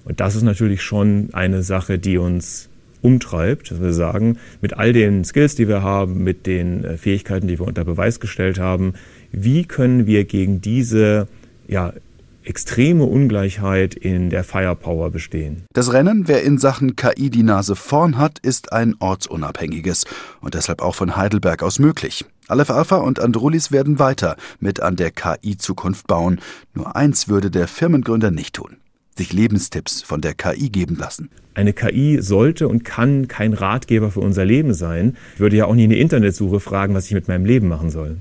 Und 0.04 0.20
das 0.20 0.34
ist 0.34 0.42
natürlich 0.42 0.82
schon 0.82 1.28
eine 1.32 1.62
Sache, 1.62 1.98
die 1.98 2.18
uns 2.18 2.68
umtreibt, 3.02 3.70
dass 3.70 3.80
wir 3.80 3.92
sagen, 3.92 4.38
mit 4.60 4.74
all 4.74 4.92
den 4.92 5.24
Skills, 5.24 5.54
die 5.54 5.68
wir 5.68 5.82
haben, 5.82 6.24
mit 6.24 6.46
den 6.46 6.84
äh, 6.84 6.96
Fähigkeiten, 6.96 7.46
die 7.46 7.58
wir 7.58 7.66
unter 7.66 7.84
Beweis 7.84 8.20
gestellt 8.20 8.58
haben, 8.58 8.94
wie 9.30 9.64
können 9.64 10.06
wir 10.06 10.24
gegen 10.24 10.60
diese 10.60 11.28
ja, 11.68 11.92
extreme 12.42 13.04
Ungleichheit 13.04 13.94
in 13.94 14.30
der 14.30 14.42
Firepower 14.42 15.10
bestehen. 15.10 15.64
Das 15.74 15.92
Rennen, 15.92 16.26
wer 16.26 16.42
in 16.42 16.58
Sachen 16.58 16.96
KI 16.96 17.30
die 17.30 17.42
Nase 17.42 17.76
vorn 17.76 18.16
hat, 18.16 18.38
ist 18.38 18.72
ein 18.72 18.96
ortsunabhängiges 18.98 20.06
und 20.40 20.54
deshalb 20.54 20.80
auch 20.80 20.94
von 20.94 21.16
Heidelberg 21.16 21.62
aus 21.62 21.78
möglich. 21.78 22.24
Aleph 22.48 22.70
Alpha 22.70 22.96
und 22.96 23.20
Andrulis 23.20 23.72
werden 23.72 23.98
weiter 23.98 24.36
mit 24.58 24.80
an 24.80 24.96
der 24.96 25.10
KI-Zukunft 25.10 26.06
bauen. 26.06 26.40
Nur 26.72 26.96
eins 26.96 27.28
würde 27.28 27.50
der 27.50 27.68
Firmengründer 27.68 28.30
nicht 28.30 28.54
tun. 28.54 28.78
Sich 29.14 29.34
Lebenstipps 29.34 30.00
von 30.00 30.22
der 30.22 30.32
KI 30.32 30.70
geben 30.70 30.96
lassen. 30.96 31.28
Eine 31.52 31.74
KI 31.74 32.22
sollte 32.22 32.66
und 32.66 32.84
kann 32.84 33.28
kein 33.28 33.52
Ratgeber 33.52 34.10
für 34.10 34.20
unser 34.20 34.46
Leben 34.46 34.72
sein. 34.72 35.16
Ich 35.34 35.40
würde 35.40 35.56
ja 35.56 35.66
auch 35.66 35.74
nie 35.74 35.84
eine 35.84 35.96
Internetsuche 35.96 36.58
fragen, 36.58 36.94
was 36.94 37.06
ich 37.06 37.12
mit 37.12 37.28
meinem 37.28 37.44
Leben 37.44 37.68
machen 37.68 37.90
soll. 37.90 38.16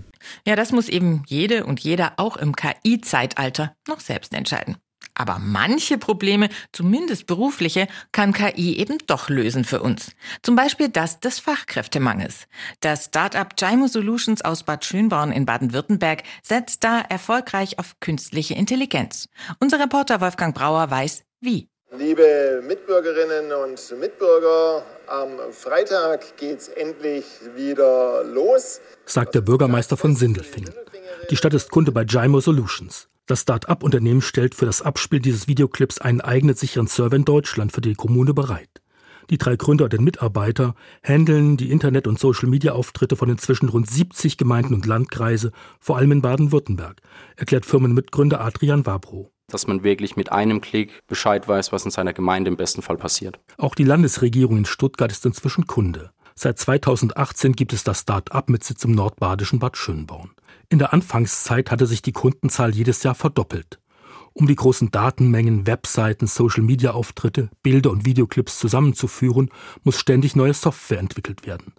Ja, 0.45 0.57
das 0.57 0.73
muss 0.73 0.89
eben 0.89 1.23
jede 1.27 1.65
und 1.65 1.79
jeder 1.79 2.13
auch 2.17 2.35
im 2.35 2.53
KI-Zeitalter 2.53 3.75
noch 3.87 4.01
selbst 4.01 4.33
entscheiden. 4.33 4.75
Aber 5.19 5.39
manche 5.39 5.97
Probleme, 5.97 6.47
zumindest 6.71 7.25
berufliche, 7.25 7.87
kann 8.11 8.33
KI 8.33 8.77
eben 8.77 8.99
doch 9.07 9.29
lösen 9.29 9.63
für 9.63 9.81
uns. 9.81 10.11
Zum 10.43 10.55
Beispiel 10.55 10.89
das 10.89 11.19
des 11.19 11.39
Fachkräftemangels. 11.39 12.45
Das 12.81 13.05
Startup 13.05 13.57
Gymo 13.57 13.87
Solutions 13.87 14.43
aus 14.43 14.61
Bad 14.61 14.85
Schönborn 14.85 15.31
in 15.31 15.47
Baden-Württemberg 15.47 16.21
setzt 16.43 16.83
da 16.83 17.01
erfolgreich 17.01 17.79
auf 17.79 17.99
künstliche 17.99 18.53
Intelligenz. 18.53 19.27
Unser 19.59 19.79
Reporter 19.79 20.21
Wolfgang 20.21 20.53
Brauer 20.55 20.91
weiß, 20.91 21.23
wie. 21.41 21.67
Liebe 21.97 22.61
Mitbürgerinnen 22.67 23.51
und 23.53 23.99
Mitbürger, 23.99 24.83
am 25.07 25.51
Freitag 25.51 26.37
geht's 26.37 26.67
endlich 26.67 27.25
wieder 27.55 28.23
los, 28.23 28.81
sagt 29.05 29.33
der 29.33 29.41
Bürgermeister 29.41 29.97
von 29.97 30.15
Sindelfingen. 30.15 30.73
Die 31.31 31.37
Stadt 31.37 31.55
ist 31.55 31.71
Kunde 31.71 31.91
bei 31.91 32.03
Gymo 32.03 32.39
Solutions. 32.39 33.07
Das 33.27 33.41
Start-up-Unternehmen 33.41 34.21
stellt 34.21 34.55
für 34.55 34.65
das 34.65 34.81
Abspiel 34.81 35.19
dieses 35.19 35.49
Videoclips 35.49 35.99
einen 35.99 36.21
eigenen 36.21 36.55
sicheren 36.55 36.87
Server 36.87 37.17
in 37.17 37.25
Deutschland 37.25 37.73
für 37.73 37.81
die 37.81 37.93
Kommune 37.93 38.33
bereit. 38.33 38.69
Die 39.29 39.37
drei 39.37 39.57
Gründer 39.57 39.83
und 39.83 39.91
den 39.91 40.05
Mitarbeiter 40.05 40.75
handeln 41.03 41.57
die 41.57 41.69
Internet- 41.69 42.07
und 42.07 42.17
Social-Media-Auftritte 42.17 43.17
von 43.17 43.29
inzwischen 43.29 43.67
rund 43.67 43.89
70 43.89 44.37
Gemeinden 44.37 44.73
und 44.73 44.85
Landkreise, 44.85 45.51
vor 45.81 45.97
allem 45.97 46.13
in 46.13 46.21
Baden-Württemberg, 46.21 47.01
erklärt 47.35 47.65
Firmenmitgründer 47.65 48.39
Adrian 48.39 48.85
Wabro. 48.85 49.29
Dass 49.49 49.67
man 49.67 49.83
wirklich 49.83 50.15
mit 50.15 50.31
einem 50.31 50.61
Klick 50.61 51.05
Bescheid 51.07 51.49
weiß, 51.49 51.73
was 51.73 51.83
in 51.83 51.91
seiner 51.91 52.13
Gemeinde 52.13 52.49
im 52.49 52.55
besten 52.55 52.81
Fall 52.81 52.95
passiert. 52.95 53.41
Auch 53.57 53.75
die 53.75 53.83
Landesregierung 53.83 54.55
in 54.59 54.65
Stuttgart 54.65 55.11
ist 55.11 55.25
inzwischen 55.25 55.67
Kunde. 55.67 56.11
Seit 56.35 56.59
2018 56.59 57.53
gibt 57.53 57.73
es 57.73 57.83
das 57.83 58.01
Start-up 58.01 58.49
mit 58.49 58.63
Sitz 58.63 58.85
im 58.85 58.91
nordbadischen 58.91 59.59
Bad 59.59 59.75
Schönborn. 59.75 60.31
In 60.69 60.79
der 60.79 60.91
Anfangszeit 60.91 61.71
hatte 61.71 61.85
sich 61.85 62.01
die 62.01 62.11
Kundenzahl 62.11 62.75
jedes 62.75 63.01
Jahr 63.03 63.15
verdoppelt. 63.15 63.79
Um 64.33 64.47
die 64.47 64.55
großen 64.55 64.91
Datenmengen, 64.91 65.65
Webseiten, 65.65 66.27
Social-Media-Auftritte, 66.27 67.49
Bilder 67.63 67.89
und 67.89 68.05
Videoclips 68.05 68.59
zusammenzuführen, 68.59 69.49
muss 69.83 69.97
ständig 69.97 70.35
neue 70.35 70.53
Software 70.53 70.99
entwickelt 70.99 71.47
werden. 71.47 71.73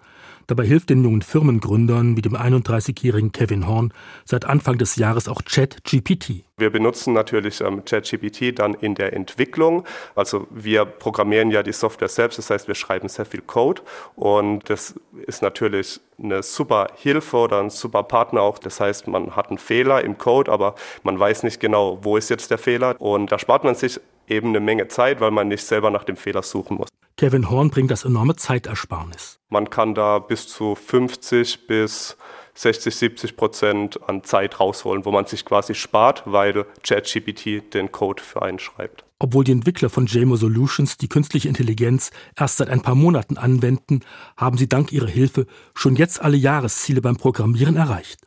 Dabei 0.48 0.64
hilft 0.64 0.88
den 0.88 1.04
jungen 1.04 1.20
Firmengründern 1.20 2.16
wie 2.16 2.22
dem 2.22 2.34
31-jährigen 2.34 3.32
Kevin 3.32 3.68
Horn 3.68 3.92
seit 4.24 4.46
Anfang 4.46 4.78
des 4.78 4.96
Jahres 4.96 5.28
auch 5.28 5.42
ChatGPT. 5.44 6.42
Wir 6.56 6.70
benutzen 6.70 7.12
natürlich 7.12 7.60
ähm, 7.60 7.84
ChatGPT 7.84 8.58
dann 8.58 8.72
in 8.72 8.94
der 8.94 9.12
Entwicklung. 9.12 9.84
Also 10.14 10.46
wir 10.50 10.86
programmieren 10.86 11.50
ja 11.50 11.62
die 11.62 11.74
Software 11.74 12.08
selbst, 12.08 12.38
das 12.38 12.48
heißt, 12.48 12.66
wir 12.66 12.74
schreiben 12.74 13.10
sehr 13.10 13.26
viel 13.26 13.42
Code 13.42 13.82
und 14.16 14.70
das 14.70 14.94
ist 15.26 15.42
natürlich 15.42 16.00
eine 16.18 16.42
super 16.42 16.86
Hilfe 16.96 17.36
oder 17.36 17.60
ein 17.60 17.68
super 17.68 18.02
Partner 18.02 18.40
auch. 18.40 18.58
Das 18.58 18.80
heißt, 18.80 19.06
man 19.06 19.36
hat 19.36 19.50
einen 19.50 19.58
Fehler 19.58 20.02
im 20.02 20.16
Code, 20.16 20.50
aber 20.50 20.76
man 21.02 21.20
weiß 21.20 21.42
nicht 21.42 21.60
genau, 21.60 21.98
wo 22.00 22.16
ist 22.16 22.30
jetzt 22.30 22.50
der 22.50 22.58
Fehler 22.58 22.98
und 22.98 23.30
da 23.30 23.38
spart 23.38 23.64
man 23.64 23.74
sich 23.74 24.00
eben 24.26 24.48
eine 24.48 24.60
Menge 24.60 24.88
Zeit, 24.88 25.20
weil 25.20 25.30
man 25.30 25.48
nicht 25.48 25.64
selber 25.66 25.90
nach 25.90 26.04
dem 26.04 26.16
Fehler 26.16 26.42
suchen 26.42 26.78
muss. 26.78 26.88
Kevin 27.18 27.50
Horn 27.50 27.70
bringt 27.70 27.90
das 27.90 28.04
enorme 28.04 28.36
Zeitersparnis. 28.36 29.40
Man 29.48 29.70
kann 29.70 29.92
da 29.92 30.20
bis 30.20 30.46
zu 30.46 30.76
50 30.76 31.66
bis 31.66 32.16
60, 32.54 32.94
70 32.94 33.36
Prozent 33.36 34.08
an 34.08 34.22
Zeit 34.22 34.60
rausholen, 34.60 35.04
wo 35.04 35.10
man 35.10 35.26
sich 35.26 35.44
quasi 35.44 35.74
spart, 35.74 36.22
weil 36.26 36.64
ChatGPT 36.84 37.74
den 37.74 37.90
Code 37.90 38.22
für 38.22 38.42
einen 38.42 38.60
schreibt. 38.60 39.04
Obwohl 39.18 39.42
die 39.42 39.50
Entwickler 39.50 39.90
von 39.90 40.06
JMO 40.06 40.36
Solutions 40.36 40.96
die 40.96 41.08
künstliche 41.08 41.48
Intelligenz 41.48 42.12
erst 42.36 42.58
seit 42.58 42.70
ein 42.70 42.82
paar 42.82 42.94
Monaten 42.94 43.36
anwenden, 43.36 44.02
haben 44.36 44.56
sie 44.56 44.68
dank 44.68 44.92
ihrer 44.92 45.08
Hilfe 45.08 45.46
schon 45.74 45.96
jetzt 45.96 46.22
alle 46.22 46.36
Jahresziele 46.36 47.00
beim 47.00 47.16
Programmieren 47.16 47.74
erreicht. 47.74 48.20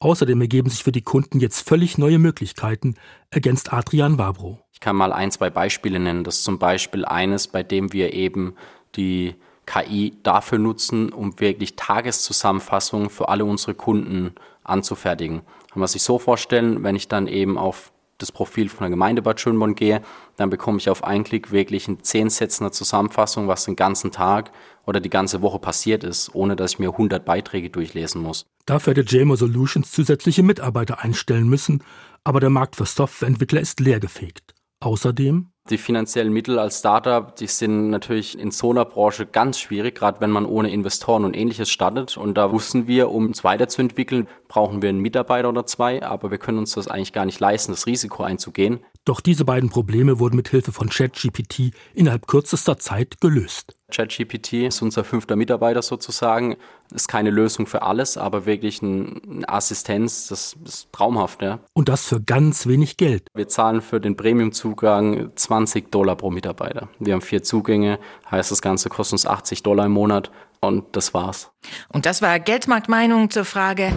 Außerdem 0.00 0.38
ergeben 0.42 0.68
sich 0.68 0.84
für 0.84 0.92
die 0.92 1.00
Kunden 1.00 1.40
jetzt 1.40 1.66
völlig 1.66 1.96
neue 1.96 2.18
Möglichkeiten, 2.18 2.96
ergänzt 3.30 3.72
Adrian 3.72 4.18
Wabro. 4.18 4.63
Kann 4.84 4.96
mal 4.96 5.14
ein, 5.14 5.30
zwei 5.30 5.48
Beispiele 5.48 5.98
nennen. 5.98 6.24
Das 6.24 6.36
ist 6.36 6.44
zum 6.44 6.58
Beispiel 6.58 7.06
eines, 7.06 7.48
bei 7.48 7.62
dem 7.62 7.94
wir 7.94 8.12
eben 8.12 8.54
die 8.96 9.34
KI 9.64 10.12
dafür 10.22 10.58
nutzen, 10.58 11.10
um 11.10 11.40
wirklich 11.40 11.74
Tageszusammenfassungen 11.74 13.08
für 13.08 13.30
alle 13.30 13.46
unsere 13.46 13.72
Kunden 13.72 14.34
anzufertigen. 14.62 15.40
Kann 15.70 15.80
man 15.80 15.88
sich 15.88 16.02
so 16.02 16.18
vorstellen, 16.18 16.82
wenn 16.84 16.96
ich 16.96 17.08
dann 17.08 17.28
eben 17.28 17.56
auf 17.56 17.92
das 18.18 18.30
Profil 18.30 18.68
von 18.68 18.80
der 18.80 18.90
Gemeinde 18.90 19.22
Bad 19.22 19.40
Schönborn 19.40 19.74
gehe, 19.74 20.02
dann 20.36 20.50
bekomme 20.50 20.76
ich 20.76 20.90
auf 20.90 21.02
einen 21.02 21.24
Klick 21.24 21.50
wirklich 21.50 21.88
eine 21.88 22.02
zehn 22.02 22.28
Sätze 22.28 22.70
Zusammenfassung, 22.70 23.48
was 23.48 23.64
den 23.64 23.76
ganzen 23.76 24.10
Tag 24.10 24.52
oder 24.84 25.00
die 25.00 25.08
ganze 25.08 25.40
Woche 25.40 25.60
passiert 25.60 26.04
ist, 26.04 26.34
ohne 26.34 26.56
dass 26.56 26.72
ich 26.72 26.78
mir 26.78 26.90
100 26.90 27.24
Beiträge 27.24 27.70
durchlesen 27.70 28.20
muss. 28.20 28.44
Dafür 28.66 28.94
hätte 28.94 29.16
JMO 29.16 29.36
Solutions 29.36 29.90
zusätzliche 29.90 30.42
Mitarbeiter 30.42 31.02
einstellen 31.02 31.48
müssen, 31.48 31.82
aber 32.22 32.40
der 32.40 32.50
Markt 32.50 32.76
für 32.76 32.84
Softwareentwickler 32.84 33.62
ist 33.62 33.80
leergefegt. 33.80 34.53
Außerdem 34.84 35.54
die 35.70 35.78
finanziellen 35.78 36.32
Mittel 36.32 36.58
als 36.58 36.80
Startup, 36.80 37.34
die 37.36 37.46
sind 37.46 37.88
natürlich 37.88 38.38
in 38.38 38.50
so 38.50 38.70
einer 38.70 38.84
Branche 38.84 39.24
ganz 39.24 39.58
schwierig, 39.58 39.94
gerade 39.94 40.20
wenn 40.20 40.30
man 40.30 40.44
ohne 40.44 40.70
Investoren 40.70 41.24
und 41.24 41.34
ähnliches 41.34 41.70
startet. 41.70 42.18
Und 42.18 42.34
da 42.34 42.52
wussten 42.52 42.86
wir, 42.86 43.10
um 43.10 43.30
es 43.30 43.44
weiterzuentwickeln, 43.44 44.28
brauchen 44.46 44.82
wir 44.82 44.90
einen 44.90 45.00
Mitarbeiter 45.00 45.48
oder 45.48 45.64
zwei, 45.64 46.02
aber 46.02 46.30
wir 46.30 46.36
können 46.36 46.58
uns 46.58 46.74
das 46.74 46.86
eigentlich 46.86 47.14
gar 47.14 47.24
nicht 47.24 47.40
leisten, 47.40 47.72
das 47.72 47.86
Risiko 47.86 48.24
einzugehen. 48.24 48.80
Doch 49.06 49.22
diese 49.22 49.46
beiden 49.46 49.70
Probleme 49.70 50.18
wurden 50.18 50.36
mit 50.36 50.48
Hilfe 50.48 50.72
von 50.72 50.90
ChatGPT 50.90 51.72
innerhalb 51.94 52.26
kürzester 52.26 52.76
Zeit 52.76 53.22
gelöst. 53.22 53.74
ChatGPT 53.92 54.64
ist 54.64 54.82
unser 54.82 55.04
fünfter 55.04 55.36
Mitarbeiter 55.36 55.82
sozusagen. 55.82 56.56
Ist 56.92 57.08
keine 57.08 57.30
Lösung 57.30 57.66
für 57.66 57.82
alles, 57.82 58.16
aber 58.16 58.46
wirklich 58.46 58.82
eine 58.82 59.20
Assistenz, 59.46 60.28
das 60.28 60.56
ist 60.64 60.92
traumhaft. 60.92 61.42
Ja. 61.42 61.60
Und 61.74 61.88
das 61.88 62.06
für 62.06 62.20
ganz 62.20 62.66
wenig 62.66 62.96
Geld. 62.96 63.28
Wir 63.34 63.48
zahlen 63.48 63.82
für 63.82 64.00
den 64.00 64.16
Premium-Zugang 64.16 65.30
20 65.34 65.90
Dollar 65.90 66.16
pro 66.16 66.30
Mitarbeiter. 66.30 66.88
Wir 66.98 67.14
haben 67.14 67.20
vier 67.20 67.42
Zugänge, 67.42 67.98
heißt 68.30 68.50
das 68.50 68.62
Ganze 68.62 68.88
kostet 68.88 69.14
uns 69.14 69.26
80 69.26 69.62
Dollar 69.62 69.86
im 69.86 69.92
Monat 69.92 70.30
und 70.60 70.96
das 70.96 71.14
war's. 71.14 71.50
Und 71.88 72.06
das 72.06 72.22
war 72.22 72.38
Geldmarktmeinung 72.40 73.30
zur 73.30 73.44
Frage, 73.44 73.92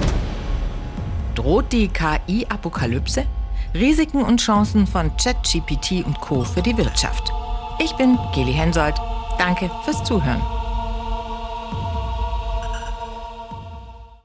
droht 1.35 1.71
die 1.71 1.87
KI-Apokalypse? 1.87 3.25
Risiken 3.73 4.23
und 4.23 4.41
Chancen 4.41 4.87
von 4.87 5.11
ChatGPT 5.17 6.05
und 6.05 6.19
Co. 6.19 6.43
für 6.43 6.61
die 6.61 6.77
Wirtschaft. 6.77 7.31
Ich 7.79 7.93
bin 7.93 8.17
Geli 8.33 8.53
Hensoldt. 8.53 8.99
Danke 9.37 9.69
fürs 9.83 10.03
Zuhören. 10.03 10.56